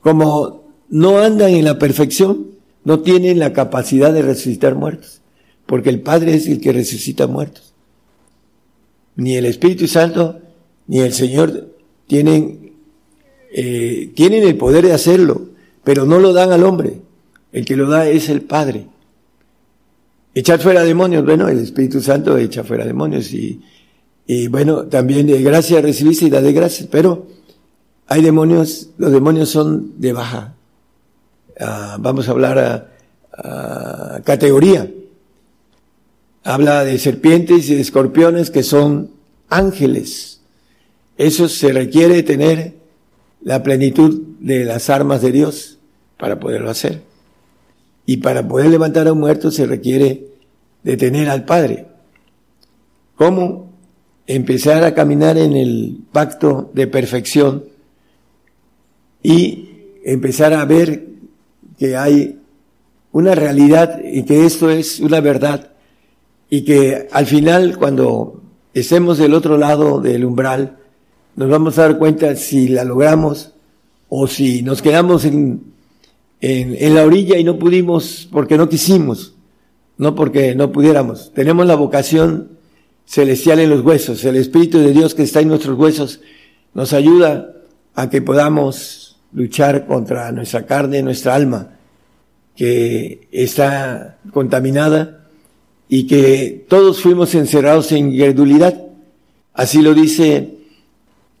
[0.00, 2.46] Como no andan en la perfección,
[2.84, 5.20] no tienen la capacidad de resucitar muertos.
[5.66, 7.68] Porque el Padre es el que resucita muertos
[9.18, 10.40] ni el Espíritu Santo,
[10.86, 11.74] ni el Señor
[12.06, 12.72] tienen,
[13.52, 15.48] eh, tienen el poder de hacerlo,
[15.82, 17.00] pero no lo dan al hombre.
[17.52, 18.86] El que lo da es el Padre.
[20.38, 23.60] Echar fuera demonios, bueno, el Espíritu Santo echa fuera demonios y,
[24.26, 27.26] y bueno, también de gracia recibiste y da de gracia, pero
[28.06, 30.54] hay demonios, los demonios son de baja.
[31.58, 34.88] Ah, vamos a hablar a categoría
[36.48, 39.10] habla de serpientes y de escorpiones que son
[39.50, 40.40] ángeles.
[41.18, 42.74] Eso se requiere tener
[43.42, 45.78] la plenitud de las armas de Dios
[46.16, 47.02] para poderlo hacer.
[48.08, 50.28] Y para poder levantar a un muerto se requiere
[50.82, 51.88] de tener al Padre.
[53.16, 53.70] ¿Cómo?
[54.26, 57.64] Empezar a caminar en el pacto de perfección
[59.22, 59.68] y
[60.06, 61.04] empezar a ver
[61.78, 62.38] que hay
[63.12, 65.72] una realidad y que esto es una verdad
[66.48, 68.40] y que al final cuando
[68.72, 70.78] estemos del otro lado del umbral,
[71.36, 73.52] nos vamos a dar cuenta si la logramos
[74.08, 75.76] o si nos quedamos en,
[76.40, 79.34] en, en, la orilla y no pudimos porque no quisimos,
[79.96, 81.32] no porque no pudiéramos.
[81.34, 82.58] Tenemos la vocación
[83.04, 86.20] celestial en los huesos, el Espíritu de Dios que está en nuestros huesos
[86.74, 87.54] nos ayuda
[87.94, 91.76] a que podamos luchar contra nuestra carne, nuestra alma,
[92.54, 95.26] que está contaminada
[95.88, 98.80] y que todos fuimos encerrados en incredulidad.
[99.54, 100.58] Así lo dice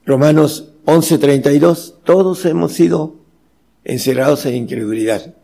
[0.06, 1.94] Romanos 11:32.
[2.04, 3.17] Todos hemos sido
[3.84, 5.34] encerrados en incredulidad.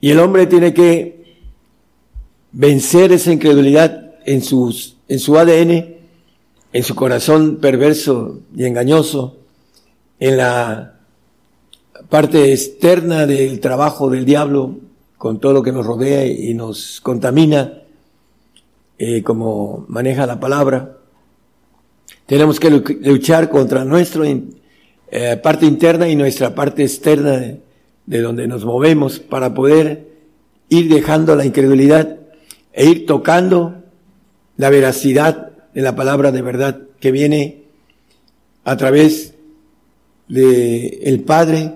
[0.00, 1.18] Y el hombre tiene que
[2.52, 5.96] vencer esa incredulidad en, sus, en su ADN,
[6.72, 9.36] en su corazón perverso y engañoso,
[10.20, 10.98] en la
[12.08, 14.78] parte externa del trabajo del diablo,
[15.16, 17.82] con todo lo que nos rodea y nos contamina,
[18.98, 20.96] eh, como maneja la palabra.
[22.26, 24.24] Tenemos que luchar contra nuestra
[25.10, 27.60] eh, parte interna y nuestra parte externa de,
[28.06, 30.08] de donde nos movemos para poder
[30.68, 32.16] ir dejando la incredulidad
[32.72, 33.82] e ir tocando
[34.56, 37.62] la veracidad de la palabra de verdad que viene
[38.64, 39.34] a través
[40.28, 41.74] de el Padre.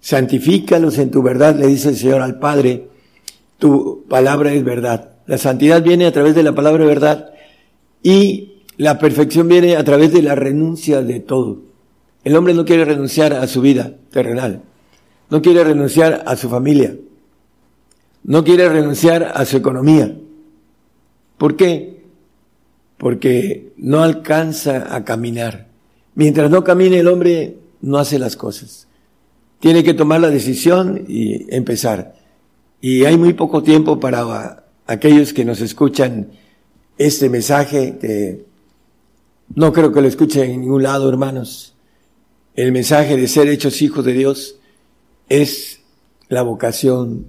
[0.00, 2.88] Santifícalos en tu verdad, le dice el Señor al Padre.
[3.58, 5.12] Tu palabra es verdad.
[5.26, 7.30] La santidad viene a través de la palabra verdad
[8.02, 11.69] y la perfección viene a través de la renuncia de todo.
[12.24, 14.62] El hombre no quiere renunciar a su vida terrenal,
[15.30, 16.96] no quiere renunciar a su familia,
[18.24, 20.14] no quiere renunciar a su economía.
[21.38, 22.04] ¿Por qué?
[22.98, 25.68] Porque no alcanza a caminar.
[26.14, 28.86] Mientras no camine el hombre no hace las cosas.
[29.58, 32.14] Tiene que tomar la decisión y empezar.
[32.80, 36.30] Y hay muy poco tiempo para aquellos que nos escuchan
[36.98, 38.44] este mensaje que
[39.54, 41.74] No creo que lo escuchen en ningún lado, hermanos.
[42.60, 44.56] El mensaje de ser hechos hijos de Dios
[45.30, 45.80] es
[46.28, 47.24] la vocación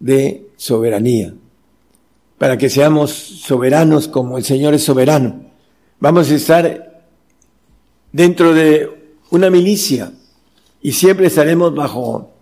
[0.00, 1.34] de soberanía,
[2.36, 5.44] para que seamos soberanos como el Señor es soberano.
[6.00, 7.06] Vamos a estar
[8.10, 8.90] dentro de
[9.30, 10.12] una milicia
[10.82, 12.32] y siempre estaremos bajo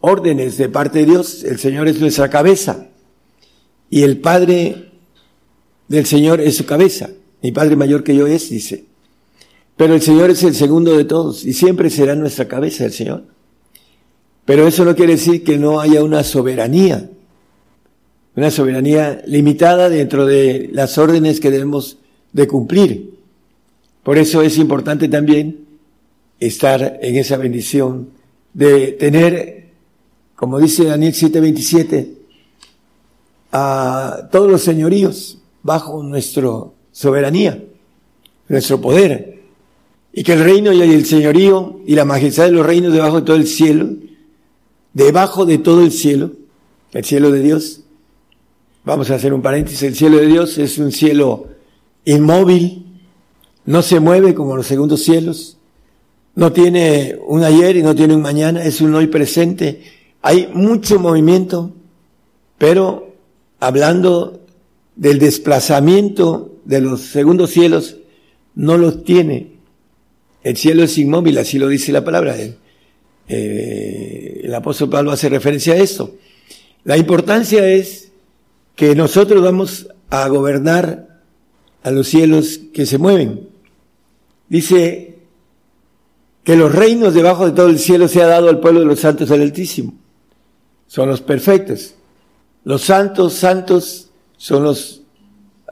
[0.00, 1.44] órdenes de parte de Dios.
[1.44, 2.88] El Señor es nuestra cabeza
[3.88, 4.92] y el Padre
[5.88, 7.08] del Señor es su cabeza.
[7.40, 8.95] Mi Padre mayor que yo es, dice.
[9.76, 13.24] Pero el Señor es el segundo de todos y siempre será nuestra cabeza el Señor.
[14.44, 17.10] Pero eso no quiere decir que no haya una soberanía,
[18.36, 21.98] una soberanía limitada dentro de las órdenes que debemos
[22.32, 23.14] de cumplir.
[24.02, 25.66] Por eso es importante también
[26.38, 28.10] estar en esa bendición
[28.54, 29.68] de tener,
[30.36, 32.12] como dice Daniel 7:27,
[33.52, 36.50] a todos los señoríos bajo nuestra
[36.92, 37.62] soberanía,
[38.48, 39.35] nuestro poder,
[40.16, 43.26] y que el reino y el señorío y la majestad de los reinos debajo de
[43.26, 43.86] todo el cielo
[44.96, 46.30] debajo de todo el cielo,
[46.94, 47.82] el cielo de Dios.
[48.82, 51.48] Vamos a hacer un paréntesis, el cielo de Dios es un cielo
[52.06, 52.86] inmóvil,
[53.66, 55.58] no se mueve como los segundos cielos,
[56.34, 59.82] no tiene un ayer y no tiene un mañana, es un hoy presente.
[60.22, 61.72] Hay mucho movimiento,
[62.56, 63.12] pero
[63.60, 64.40] hablando
[64.94, 67.98] del desplazamiento de los segundos cielos,
[68.54, 69.55] no los tiene.
[70.46, 72.36] El cielo es inmóvil, así lo dice la palabra.
[73.28, 76.14] Eh, el apóstol Pablo hace referencia a esto.
[76.84, 78.12] La importancia es
[78.76, 81.20] que nosotros vamos a gobernar
[81.82, 83.48] a los cielos que se mueven.
[84.48, 85.18] Dice
[86.44, 89.00] que los reinos debajo de todo el cielo se ha dado al pueblo de los
[89.00, 89.94] santos del Altísimo.
[90.86, 91.96] Son los perfectos.
[92.62, 95.02] Los santos, santos, son los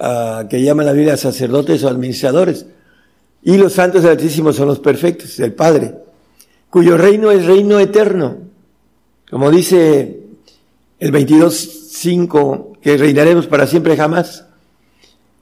[0.01, 2.67] uh, que llaman la Biblia sacerdotes o administradores.
[3.45, 6.05] Y los santos del Altísimo son los perfectos, el Padre
[6.75, 8.39] cuyo reino es reino eterno.
[9.31, 10.23] Como dice
[10.99, 14.45] el 22.5, que reinaremos para siempre jamás.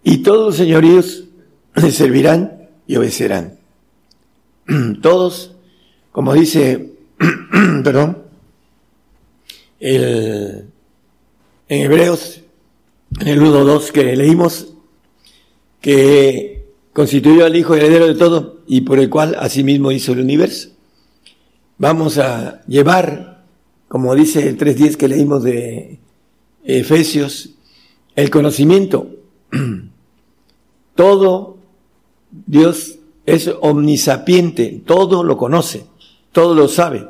[0.04, 1.24] Y todos los señoríos
[1.74, 3.58] le servirán y obedecerán.
[5.00, 5.54] Todos,
[6.10, 6.92] como dice,
[7.82, 8.24] perdón,
[9.80, 10.66] el,
[11.66, 12.42] en Hebreos,
[13.20, 14.74] en el 1.2 que leímos,
[15.80, 16.51] que
[16.92, 20.72] constituyó al Hijo heredero de todo y por el cual asimismo hizo el universo
[21.82, 23.44] vamos a llevar,
[23.88, 25.98] como dice el 3.10 que leímos de
[26.62, 27.56] Efesios,
[28.14, 29.10] el conocimiento.
[30.94, 31.56] Todo
[32.30, 35.86] Dios es omnisapiente, todo lo conoce,
[36.32, 37.08] todo lo sabe.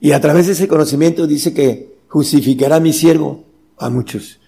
[0.00, 3.44] Y a través de ese conocimiento dice que justificará mi siervo
[3.78, 4.39] a muchos.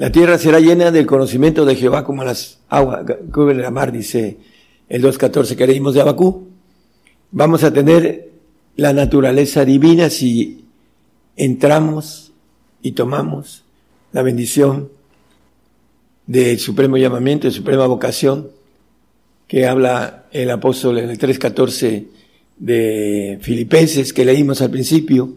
[0.00, 4.38] La tierra será llena del conocimiento de Jehová como las aguas cubre la mar, dice
[4.88, 6.48] el 2.14 que leímos de Abacú.
[7.32, 8.30] Vamos a tener
[8.76, 10.64] la naturaleza divina si
[11.36, 12.32] entramos
[12.80, 13.64] y tomamos
[14.12, 14.88] la bendición
[16.26, 18.48] del supremo llamamiento, de suprema vocación,
[19.46, 22.06] que habla el apóstol en el 3.14
[22.56, 25.34] de Filipenses que leímos al principio.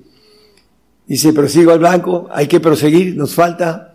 [1.06, 3.93] Dice, prosigo al blanco, hay que proseguir, nos falta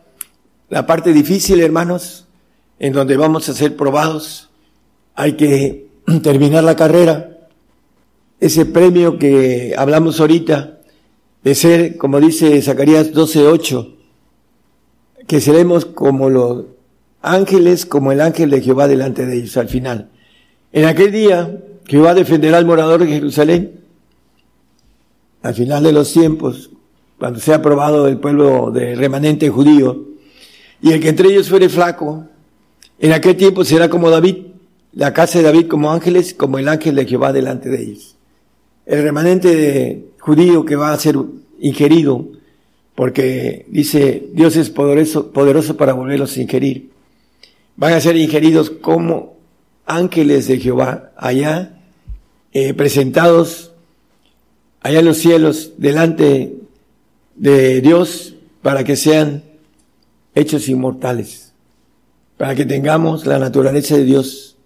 [0.70, 2.27] la parte difícil, hermanos,
[2.78, 4.51] en donde vamos a ser probados,
[5.15, 5.89] hay que
[6.23, 7.39] terminar la carrera,
[8.40, 10.78] ese premio que hablamos ahorita,
[11.43, 13.95] de ser, como dice Zacarías 12:8,
[15.27, 16.66] que seremos como los
[17.23, 20.11] ángeles, como el ángel de Jehová delante de ellos al final.
[20.73, 23.81] En aquel día, Jehová defenderá al morador de Jerusalén.
[25.43, 26.70] Al final de los tiempos,
[27.19, 30.07] cuando sea aprobado el pueblo de remanente judío,
[30.80, 32.26] y el que entre ellos fuere flaco,
[32.98, 34.36] en aquel tiempo será como David,
[34.92, 38.18] la casa de David como ángeles, como el ángel de Jehová delante de ellos
[38.88, 41.16] el remanente judío que va a ser
[41.60, 42.26] ingerido,
[42.94, 46.90] porque dice Dios es poderoso, poderoso para volverlos a ingerir.
[47.76, 49.36] Van a ser ingeridos como
[49.84, 51.78] ángeles de Jehová allá,
[52.52, 53.72] eh, presentados
[54.80, 56.56] allá en los cielos delante
[57.36, 59.44] de Dios para que sean
[60.39, 61.52] hechos inmortales,
[62.36, 64.56] para que tengamos la naturaleza de Dios,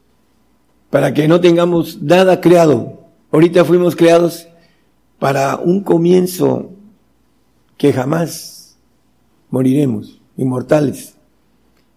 [0.90, 4.46] para que no tengamos nada creado Ahorita fuimos creados
[5.18, 6.70] para un comienzo
[7.78, 8.76] que jamás
[9.48, 11.14] moriremos, inmortales,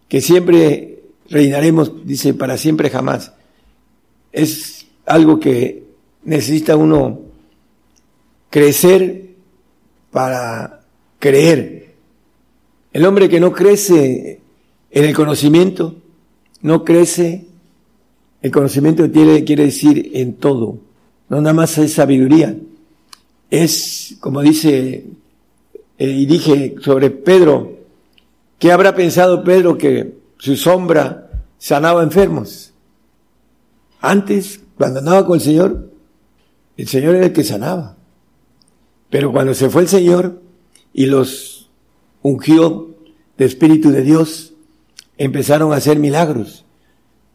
[0.07, 3.33] que siempre reinaremos, dice, para siempre jamás.
[4.31, 5.83] Es algo que
[6.23, 7.19] necesita uno
[8.49, 9.35] crecer
[10.11, 10.79] para
[11.19, 11.84] creer.
[12.95, 14.39] El hombre que no crece
[14.89, 15.95] en el conocimiento,
[16.61, 17.45] no crece
[18.41, 20.77] el conocimiento tiene, quiere decir en todo,
[21.27, 22.55] no nada más es sabiduría,
[23.49, 25.07] es, como dice,
[25.97, 27.79] eh, y dije sobre Pedro,
[28.59, 32.71] ¿qué habrá pensado Pedro que su sombra sanaba enfermos?
[33.99, 35.91] Antes, cuando andaba con el Señor,
[36.77, 37.97] el Señor era el que sanaba.
[39.09, 40.41] Pero cuando se fue el Señor
[40.93, 41.54] y los
[42.27, 42.95] ungió
[43.37, 44.53] de Espíritu de Dios,
[45.15, 46.65] empezaron a hacer milagros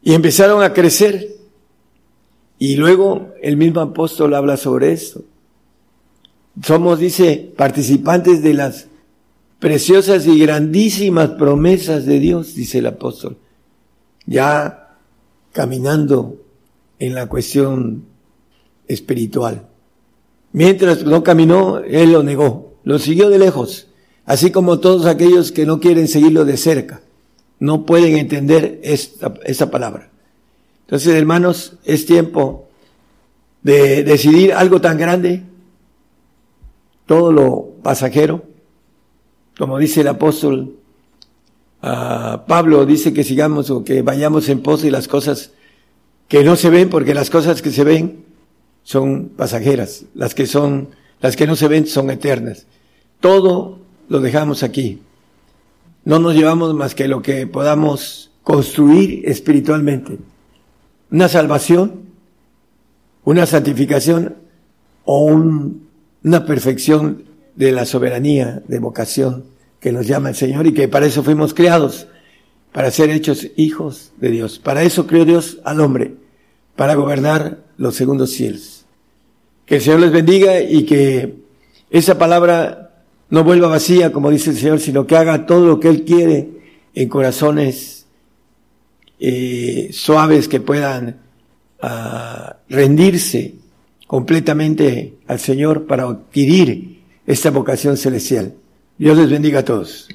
[0.02, 1.36] y empezaron a crecer.
[2.58, 5.22] Y luego el mismo apóstol habla sobre esto.
[6.60, 8.88] Somos, dice, participantes de las
[9.60, 13.38] preciosas y grandísimas promesas de Dios, dice el apóstol.
[14.26, 14.96] Ya
[15.52, 16.36] caminando
[16.98, 18.06] en la cuestión
[18.88, 19.68] espiritual.
[20.52, 23.89] Mientras no caminó, él lo negó, lo siguió de lejos,
[24.30, 27.00] así como todos aquellos que no quieren seguirlo de cerca,
[27.58, 30.08] no pueden entender esta, palabra.
[30.82, 32.68] Entonces, hermanos, es tiempo
[33.64, 35.42] de decidir algo tan grande,
[37.06, 38.44] todo lo pasajero,
[39.58, 40.76] como dice el apóstol
[41.82, 45.50] uh, Pablo, dice que sigamos o que vayamos en pos de las cosas
[46.28, 48.24] que no se ven, porque las cosas que se ven
[48.84, 50.90] son pasajeras, las que son,
[51.20, 52.68] las que no se ven son eternas.
[53.18, 55.00] Todo lo dejamos aquí.
[56.04, 60.18] No nos llevamos más que lo que podamos construir espiritualmente.
[61.12, 62.02] Una salvación,
[63.24, 64.34] una santificación
[65.04, 67.24] o una perfección
[67.54, 69.44] de la soberanía, de vocación
[69.78, 72.08] que nos llama el Señor y que para eso fuimos creados,
[72.72, 74.58] para ser hechos hijos de Dios.
[74.58, 76.16] Para eso creó Dios al hombre
[76.74, 78.84] para gobernar los segundos cielos.
[79.66, 81.36] Que el Señor les bendiga y que
[81.90, 82.79] esa palabra
[83.30, 86.48] no vuelva vacía, como dice el Señor, sino que haga todo lo que Él quiere
[86.94, 88.06] en corazones
[89.20, 91.20] eh, suaves que puedan
[91.82, 93.54] uh, rendirse
[94.06, 98.54] completamente al Señor para adquirir esta vocación celestial.
[98.98, 100.08] Dios les bendiga a todos.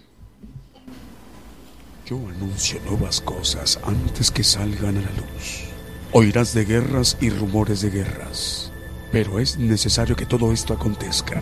[2.06, 5.64] Yo anuncio nuevas cosas antes que salgan a la luz.
[6.12, 8.72] Oirás de guerras y rumores de guerras,
[9.12, 11.42] pero es necesario que todo esto acontezca.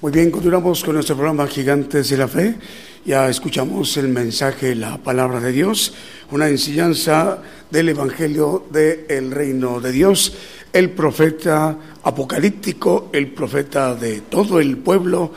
[0.00, 2.54] Muy bien, continuamos con nuestro programa Gigantes de la Fe.
[3.04, 5.92] Ya escuchamos el mensaje, la palabra de Dios,
[6.30, 10.32] una enseñanza del Evangelio del Reino de Dios,
[10.72, 15.30] el profeta apocalíptico, el profeta de todo el pueblo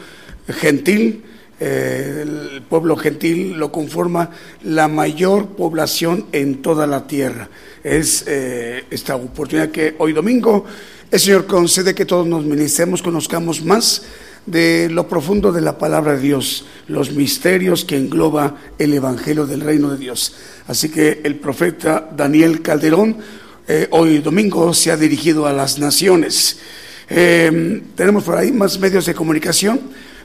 [0.48, 1.24] gentil,
[1.64, 4.32] eh, el pueblo gentil lo conforma
[4.64, 7.50] la mayor población en toda la tierra.
[7.84, 10.66] Es eh, esta oportunidad que hoy domingo
[11.12, 14.02] el Señor concede que todos nos ministremos, conozcamos más
[14.48, 19.62] de lo profundo de la palabra de Dios, los misterios que engloba el Evangelio del
[19.62, 20.34] Reino de Dios.
[20.66, 23.18] Así que el profeta Daniel Calderón
[23.68, 26.58] eh, hoy domingo se ha dirigido a las naciones.
[27.08, 29.80] tenemos por ahí más medios de comunicación.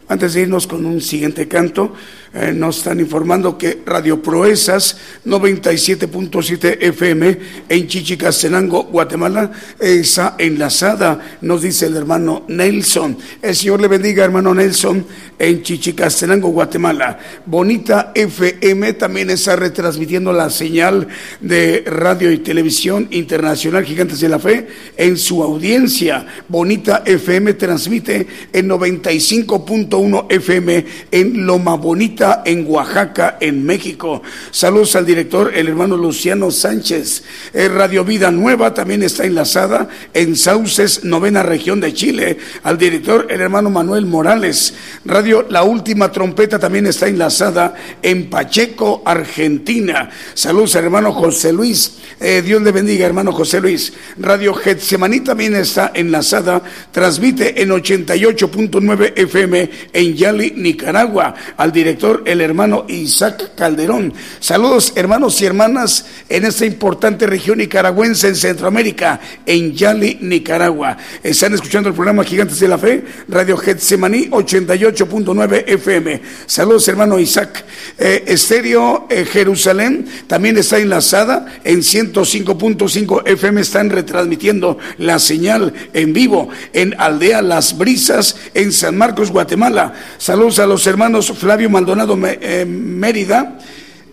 [0.09, 1.93] Antes de irnos con un siguiente canto,
[2.33, 7.39] eh, nos están informando que Radio Proezas 97.7 FM
[7.69, 9.51] en Chichicastenango, Guatemala,
[9.81, 13.16] está enlazada, nos dice el hermano Nelson.
[13.41, 15.05] El Señor le bendiga, hermano Nelson,
[15.39, 17.19] en Chichicastenango, Guatemala.
[17.47, 21.09] Bonita FM también está retransmitiendo la señal
[21.41, 26.27] de radio y televisión internacional Gigantes de la Fe en su audiencia.
[26.49, 29.65] Bonita FM transmite en 95.
[29.97, 34.23] 1 FM en Loma Bonita, en Oaxaca, en México.
[34.51, 37.24] Saludos al director, el hermano Luciano Sánchez.
[37.52, 42.39] Eh, Radio Vida Nueva también está enlazada en Sauces, novena región de Chile.
[42.62, 44.74] Al director, el hermano Manuel Morales.
[45.05, 50.10] Radio La Última Trompeta también está enlazada en Pacheco, Argentina.
[50.35, 51.98] Saludos al hermano José Luis.
[52.20, 53.93] Eh, Dios le bendiga, hermano José Luis.
[54.18, 56.62] Radio Getsemaní también está enlazada.
[56.93, 61.35] Transmite en 88.9 FM en Yali, Nicaragua.
[61.57, 64.13] Al director, el hermano Isaac Calderón.
[64.41, 70.97] Saludos, hermanos y hermanas, en esta importante región nicaragüense en Centroamérica, en Yali, Nicaragua.
[71.23, 76.21] Están escuchando el programa Gigantes de la Fe, Radio Getsemaní 88.9 FM.
[76.47, 77.65] Saludos, hermano Isaac.
[77.99, 83.61] Eh, Estéreo eh, Jerusalén también está enlazada en 105.5 FM.
[83.61, 89.76] Están retransmitiendo la señal en vivo en Aldea Las Brisas, en San Marcos, Guatemala.
[90.19, 93.59] Saludos a los hermanos Flavio Maldonado eh, Mérida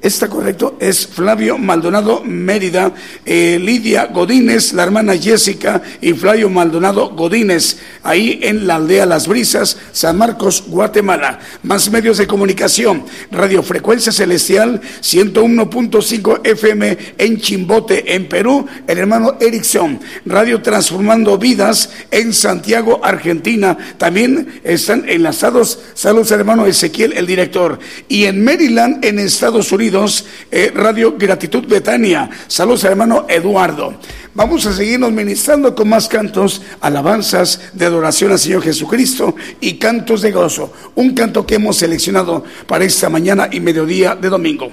[0.03, 0.75] ¿Está correcto?
[0.81, 2.91] Es Flavio Maldonado Mérida,
[3.25, 9.30] eh, Lidia Godínez, la hermana Jessica y Flavio Maldonado Godínez, ahí en la aldea Las
[9.30, 11.39] Brisas, San Marcos, Guatemala.
[11.63, 20.01] Más medios de comunicación, Radiofrecuencia Celestial 101.5 FM en Chimbote, en Perú, el hermano Erickson,
[20.25, 23.77] Radio Transformando Vidas en Santiago, Argentina.
[23.97, 27.80] También están enlazados, saludos hermano Ezequiel, el director.
[28.09, 29.93] Y en Maryland, en Estados Unidos,
[30.52, 32.30] eh, Radio Gratitud Betania.
[32.48, 33.94] Saludos hermano Eduardo.
[34.34, 40.22] Vamos a seguirnos ministrando con más cantos, alabanzas de adoración al Señor Jesucristo y cantos
[40.22, 40.74] de gozo.
[40.95, 44.72] Un canto que hemos seleccionado para esta mañana y mediodía de domingo.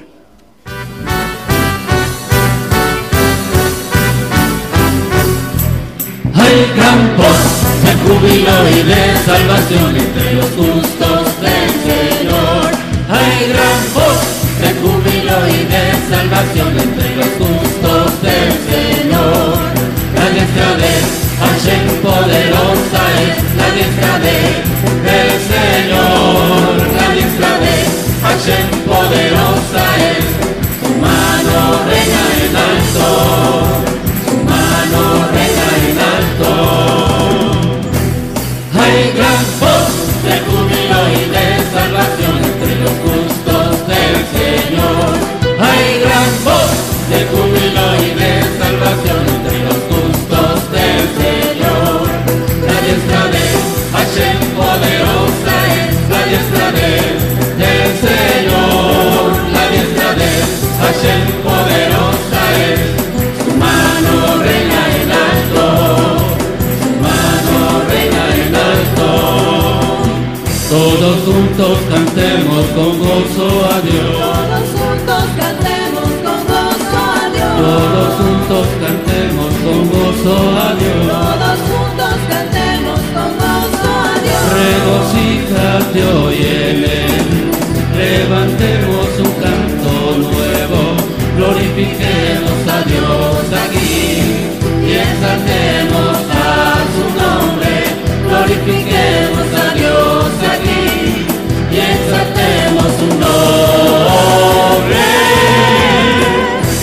[6.32, 7.16] Hay gran
[7.84, 12.70] de júbilo y de salvación entre los justos del Señor.
[13.10, 14.29] Hay gran voz
[15.30, 19.58] y de salvación entre los justos del Señor.
[20.16, 20.92] La diestra de
[21.42, 24.38] Hashem poderosa es la diestra de
[25.06, 26.72] del Señor.
[26.98, 27.74] La diestra de
[28.24, 30.24] Hashem poderosa es
[30.80, 31.56] su mano
[31.88, 33.09] reina en alto,
[71.30, 74.18] Todos juntos cantemos con gozo a Dios.
[74.18, 77.56] Todos juntos cantemos con gozo a Dios.
[77.56, 79.48] Todos juntos cantemos
[83.14, 84.42] con gozo a Dios.
[84.58, 87.28] Regocíjate hoy en él.
[87.96, 90.80] Levantemos un canto nuevo.
[91.36, 93.86] Glorifiquemos a Dios aquí.
[94.84, 97.72] Y exaltemos a su nombre.
[98.26, 98.99] Glorifiquemos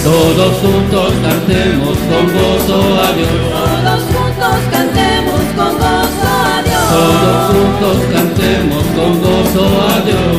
[0.03, 3.29] Todos juntos cantemos con gozo a Dios.
[3.51, 6.85] Todos juntos cantemos con gozo a Dios.
[6.89, 10.36] Todos juntos cantemos con gozo a Dios.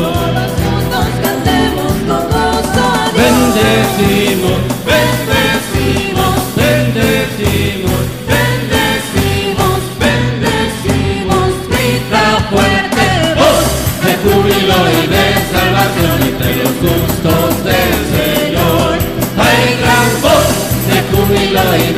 [21.66, 21.97] Júbilo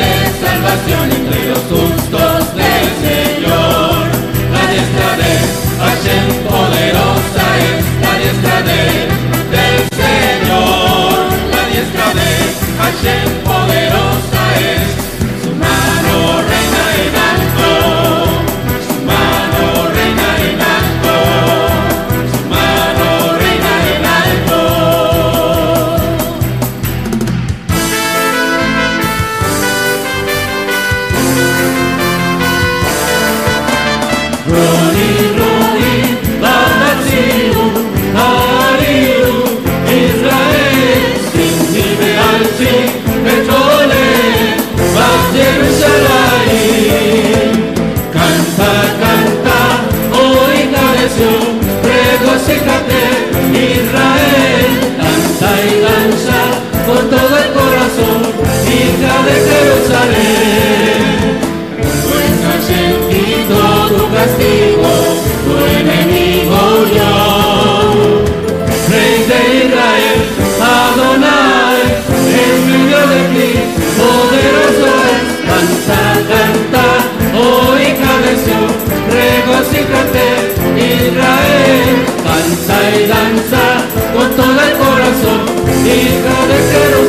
[82.97, 85.41] y danza con todo el corazón,
[85.87, 87.00] hija de.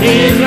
[0.00, 0.39] Regocíjate,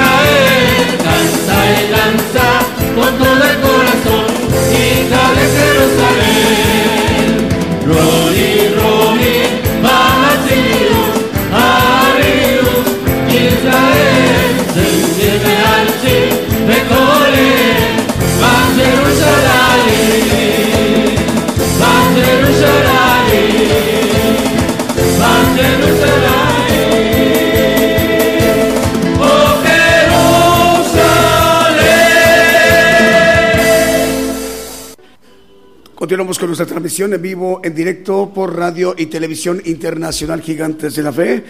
[36.14, 41.02] Continuamos con nuestra transmisión en vivo, en directo por radio y televisión internacional Gigantes de
[41.02, 41.44] la Fe,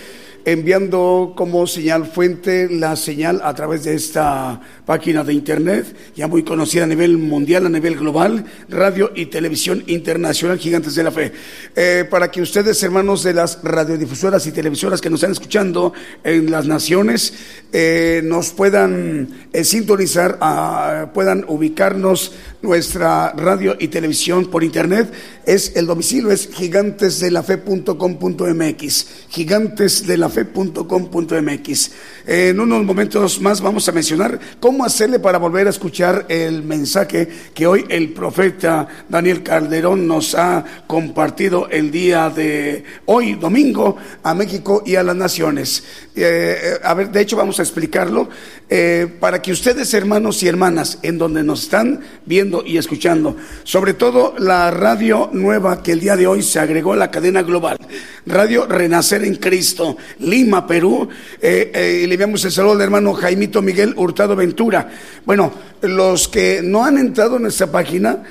[0.45, 6.43] enviando como señal fuente la señal a través de esta página de internet, ya muy
[6.43, 11.33] conocida a nivel mundial, a nivel global, radio y televisión internacional Gigantes de la Fe.
[11.75, 15.91] Eh, para que ustedes, hermanos de las radiodifusoras y televisoras que nos están escuchando
[16.23, 17.33] en las naciones,
[17.75, 25.11] eh, nos puedan eh, sintonizar, ah, puedan ubicarnos nuestra radio y televisión por internet.
[25.45, 31.91] Es el domicilio es gigantesdelafe.com.mx gigantesdelafe.com.mx
[32.25, 37.27] en unos momentos más vamos a mencionar cómo hacerle para volver a escuchar el mensaje
[37.53, 44.33] que hoy el profeta Daniel Calderón nos ha compartido el día de hoy domingo a
[44.33, 45.83] México y a las naciones
[46.15, 48.29] Eh, a ver de hecho vamos a explicarlo
[48.69, 53.95] eh, para que ustedes hermanos y hermanas en donde nos están viendo y escuchando sobre
[53.95, 57.77] todo la radio nueva que el día de hoy se agregó a la cadena global,
[58.25, 61.07] Radio Renacer en Cristo, Lima, Perú.
[61.41, 64.89] Eh, eh, y le enviamos el saludo al hermano Jaimito Miguel Hurtado Ventura.
[65.25, 68.23] Bueno, los que no han entrado en nuestra página,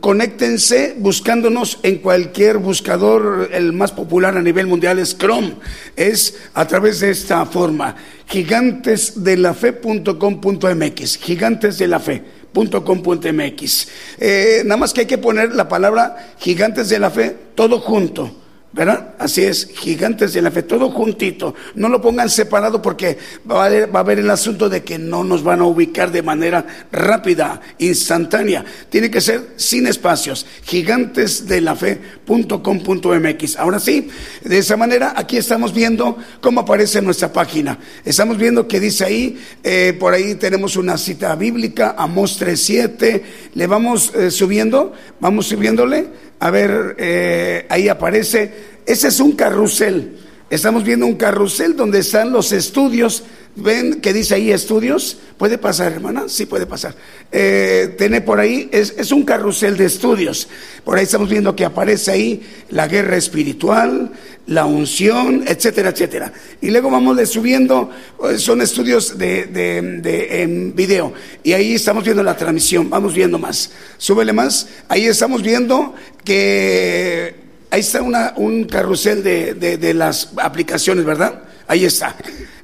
[0.00, 5.56] conéctense buscándonos en cualquier buscador, el más popular a nivel mundial es Chrome.
[5.96, 7.94] Es a través de esta forma,
[8.26, 13.88] gigantesdelafe.com.mx, gigantes de la fe .com.mx.
[14.18, 18.39] Eh, nada más que hay que poner la palabra gigantes de la fe todo junto.
[18.72, 19.14] ¿Verdad?
[19.18, 21.56] Así es, gigantes de la fe, todo juntito.
[21.74, 23.18] No lo pongan separado porque
[23.50, 27.60] va a, haber, el asunto de que no nos van a ubicar de manera rápida,
[27.78, 28.64] instantánea.
[28.88, 30.46] Tiene que ser sin espacios.
[30.62, 33.56] Gigantesdelafe.com.mx.
[33.56, 34.08] Ahora sí,
[34.44, 37.76] de esa manera, aquí estamos viendo cómo aparece nuestra página.
[38.04, 43.22] Estamos viendo que dice ahí, eh, por ahí tenemos una cita bíblica, Amos 3.7.
[43.54, 46.29] Le vamos eh, subiendo, vamos subiéndole.
[46.40, 48.52] A ver, eh, ahí aparece,
[48.86, 50.16] ese es un carrusel.
[50.48, 53.22] Estamos viendo un carrusel donde están los estudios.
[53.56, 55.18] ¿Ven que dice ahí estudios?
[55.36, 56.24] ¿Puede pasar, hermana?
[56.28, 56.94] Sí, puede pasar.
[57.30, 60.48] Eh, tiene por ahí, es, es, un carrusel de estudios.
[60.82, 64.10] Por ahí estamos viendo que aparece ahí la guerra espiritual,
[64.50, 66.32] la unción, etcétera, etcétera.
[66.60, 67.88] Y luego vamos de subiendo,
[68.36, 71.12] son estudios de, de, en video.
[71.44, 73.70] Y ahí estamos viendo la transmisión, vamos viendo más.
[73.96, 74.66] Súbele más.
[74.88, 75.94] Ahí estamos viendo
[76.24, 77.34] que
[77.70, 81.44] ahí está una, un carrusel de, de, de, las aplicaciones, ¿verdad?
[81.68, 82.16] Ahí está.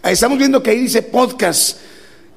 [0.03, 1.79] Ahí estamos viendo que ahí dice podcast.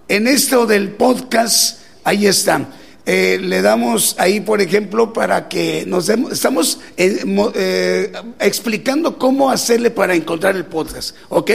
[0.07, 2.67] En esto del podcast, ahí está.
[3.11, 7.23] Eh, le damos ahí, por ejemplo, para que nos demos, estamos eh,
[7.56, 11.49] eh, explicando cómo hacerle para encontrar el podcast, ¿ok?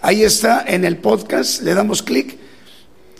[0.00, 2.36] Ahí está en el podcast, le damos clic,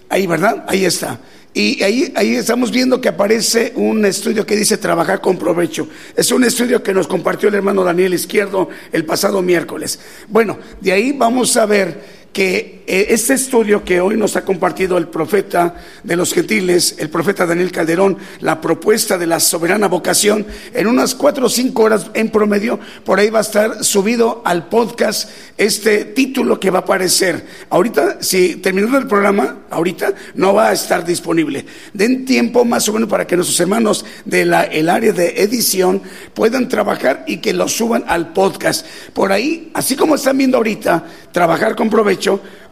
[0.08, 0.64] ahí, ¿verdad?
[0.66, 1.20] Ahí está.
[1.54, 5.88] Y ahí, ahí estamos viendo que aparece un estudio que dice trabajar con provecho.
[6.16, 10.00] Es un estudio que nos compartió el hermano Daniel Izquierdo el pasado miércoles.
[10.26, 14.98] Bueno, de ahí vamos a ver que eh, este estudio que hoy nos ha compartido
[14.98, 15.74] el profeta
[16.04, 21.14] de los gentiles, el profeta Daniel Calderón, la propuesta de la soberana vocación, en unas
[21.14, 26.04] cuatro o cinco horas en promedio, por ahí va a estar subido al podcast este
[26.04, 27.46] título que va a aparecer.
[27.68, 31.64] Ahorita, si terminando el programa, ahorita no va a estar disponible.
[31.92, 36.02] Den tiempo más o menos para que nuestros hermanos del área de edición
[36.34, 38.86] puedan trabajar y que lo suban al podcast.
[39.12, 42.19] Por ahí, así como están viendo ahorita, trabajar con provecho,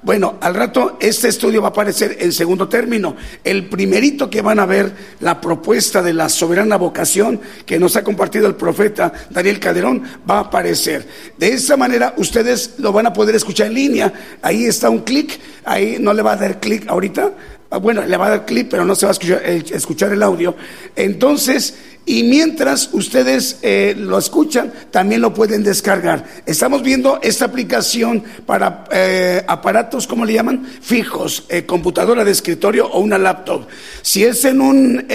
[0.03, 3.17] bueno, al rato este estudio va a aparecer en segundo término.
[3.43, 8.05] El primerito que van a ver, la propuesta de la soberana vocación que nos ha
[8.05, 11.07] compartido el profeta Daniel Calderón, va a aparecer.
[11.37, 14.13] De esa manera ustedes lo van a poder escuchar en línea.
[14.43, 17.33] Ahí está un clic, ahí no le va a dar clic ahorita.
[17.71, 20.23] Ah, bueno, le va a dar clic, pero no se va a escuchar, escuchar el
[20.23, 20.55] audio.
[20.97, 21.75] Entonces,
[22.09, 26.25] y mientras ustedes eh, lo escuchan, también lo pueden descargar.
[26.47, 30.67] Estamos viendo esta aplicación para eh, aparatos, ¿cómo le llaman?
[30.81, 33.67] Fijos, eh, computadora de escritorio o una laptop.
[34.01, 35.07] Si es en un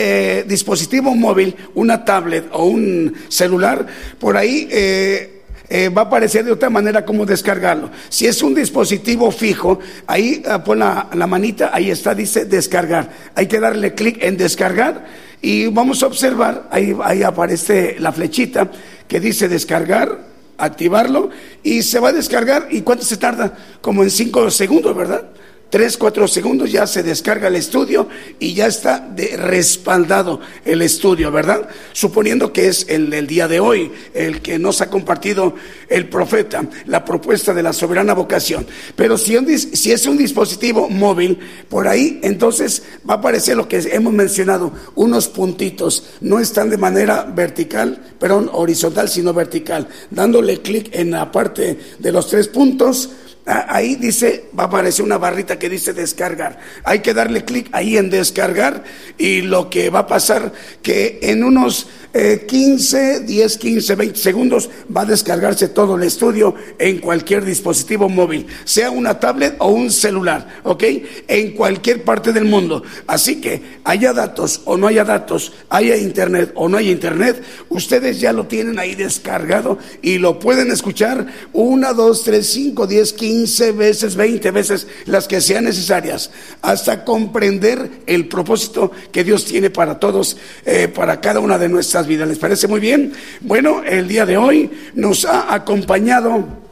[0.45, 3.88] dispositivo móvil, una tablet o un celular,
[4.20, 4.70] por ahí
[5.98, 7.90] va a aparecer de otra manera cómo descargarlo.
[8.10, 13.10] Si es un dispositivo fijo, ahí pon la, la, manita, ahí está, dice descargar.
[13.34, 18.72] Hay que darle clic en descargar y vamos a observar, ahí, aparece la flechita
[19.10, 20.20] que dice descargar,
[20.57, 22.70] activarlo y se va a descargar.
[22.72, 23.53] ¿Y cuánto se tarda?
[23.82, 25.26] Como en cinco segundos, ¿verdad?
[25.73, 31.31] Tres, cuatro segundos ya se descarga el estudio y ya está de respaldado el estudio,
[31.31, 31.67] ¿verdad?
[31.93, 35.55] Suponiendo que es el, día de hoy, el que nos ha compartido
[35.89, 38.67] el profeta, la propuesta de la soberana vocación.
[38.95, 41.39] Pero si, si es un dispositivo móvil,
[41.69, 46.77] por ahí entonces va a aparecer lo que hemos mencionado, unos puntitos, no están de
[46.77, 53.09] manera vertical, perdón, horizontal, sino vertical, dándole clic en la parte de los tres puntos
[53.45, 56.60] ahí dice, va a aparecer una barrita que dice descargar.
[56.84, 58.84] Hay que darle clic ahí en descargar
[59.18, 65.02] y lo que va a pasar que en unos 15, 10, 15, 20 segundos va
[65.02, 70.61] a descargarse todo el estudio en cualquier dispositivo móvil, sea una tablet o un celular,
[70.64, 70.84] ¿ok?
[71.28, 72.84] En cualquier parte del mundo.
[73.07, 78.20] Así que haya datos o no haya datos, haya internet o no haya internet, ustedes
[78.20, 83.32] ya lo tienen ahí descargado y lo pueden escuchar una, dos, tres, cinco, diez, quince
[83.76, 86.31] veces, veinte veces, las que sean necesarias,
[86.61, 92.07] hasta comprender el propósito que Dios tiene para todos, eh, para cada una de nuestras
[92.07, 92.26] vida.
[92.26, 93.14] ¿Les parece muy bien?
[93.41, 96.64] Bueno, el día de hoy nos ha acompañado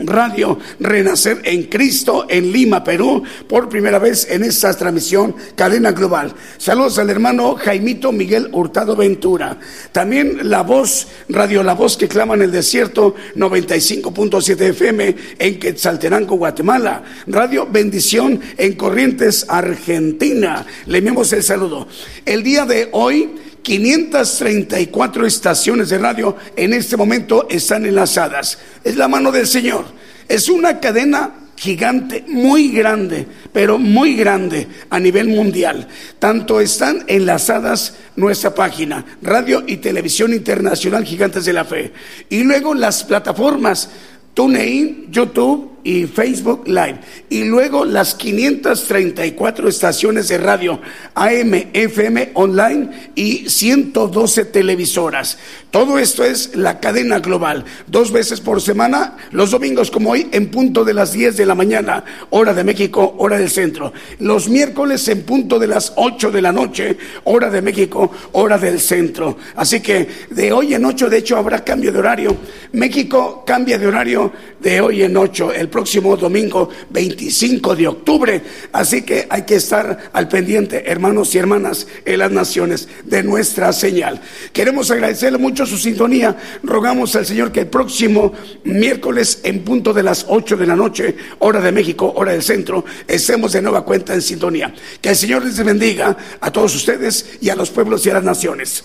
[0.00, 6.34] Radio Renacer en Cristo en Lima, Perú, por primera vez en esta transmisión cadena global.
[6.56, 9.58] Saludos al hermano Jaimito Miguel Hurtado Ventura.
[9.92, 16.36] También la voz, Radio La Voz que clama en el desierto, 95.7 FM en Quetzaltenango,
[16.36, 17.02] Guatemala.
[17.26, 20.64] Radio Bendición en Corrientes, Argentina.
[20.86, 21.88] Le enviamos el saludo.
[22.24, 23.30] El día de hoy
[23.62, 28.58] 534 estaciones de radio en este momento están enlazadas.
[28.84, 29.84] Es la mano del Señor.
[30.28, 35.88] Es una cadena gigante, muy grande, pero muy grande a nivel mundial.
[36.18, 41.92] Tanto están enlazadas nuestra página, Radio y Televisión Internacional Gigantes de la Fe.
[42.28, 43.90] Y luego las plataformas
[44.34, 47.00] TuneIn, YouTube, y Facebook Live.
[47.28, 50.80] Y luego las 534 estaciones de radio
[51.14, 55.38] AM, FM online y 112 televisoras.
[55.70, 57.64] Todo esto es la cadena global.
[57.86, 61.54] Dos veces por semana, los domingos como hoy, en punto de las 10 de la
[61.54, 63.92] mañana, hora de México, hora del centro.
[64.18, 68.80] Los miércoles en punto de las 8 de la noche, hora de México, hora del
[68.80, 69.36] centro.
[69.56, 72.36] Así que de hoy en 8, de hecho, habrá cambio de horario.
[72.72, 75.52] México cambia de horario de hoy en 8.
[75.52, 78.42] El próximo domingo 25 de octubre.
[78.72, 83.72] Así que hay que estar al pendiente, hermanos y hermanas, en las naciones de nuestra
[83.72, 84.20] señal.
[84.52, 86.36] Queremos agradecerle mucho su sintonía.
[86.62, 88.32] Rogamos al Señor que el próximo
[88.64, 92.84] miércoles en punto de las 8 de la noche, hora de México, hora del centro,
[93.06, 94.74] estemos de nueva cuenta en sintonía.
[95.00, 98.24] Que el Señor les bendiga a todos ustedes y a los pueblos y a las
[98.24, 98.84] naciones.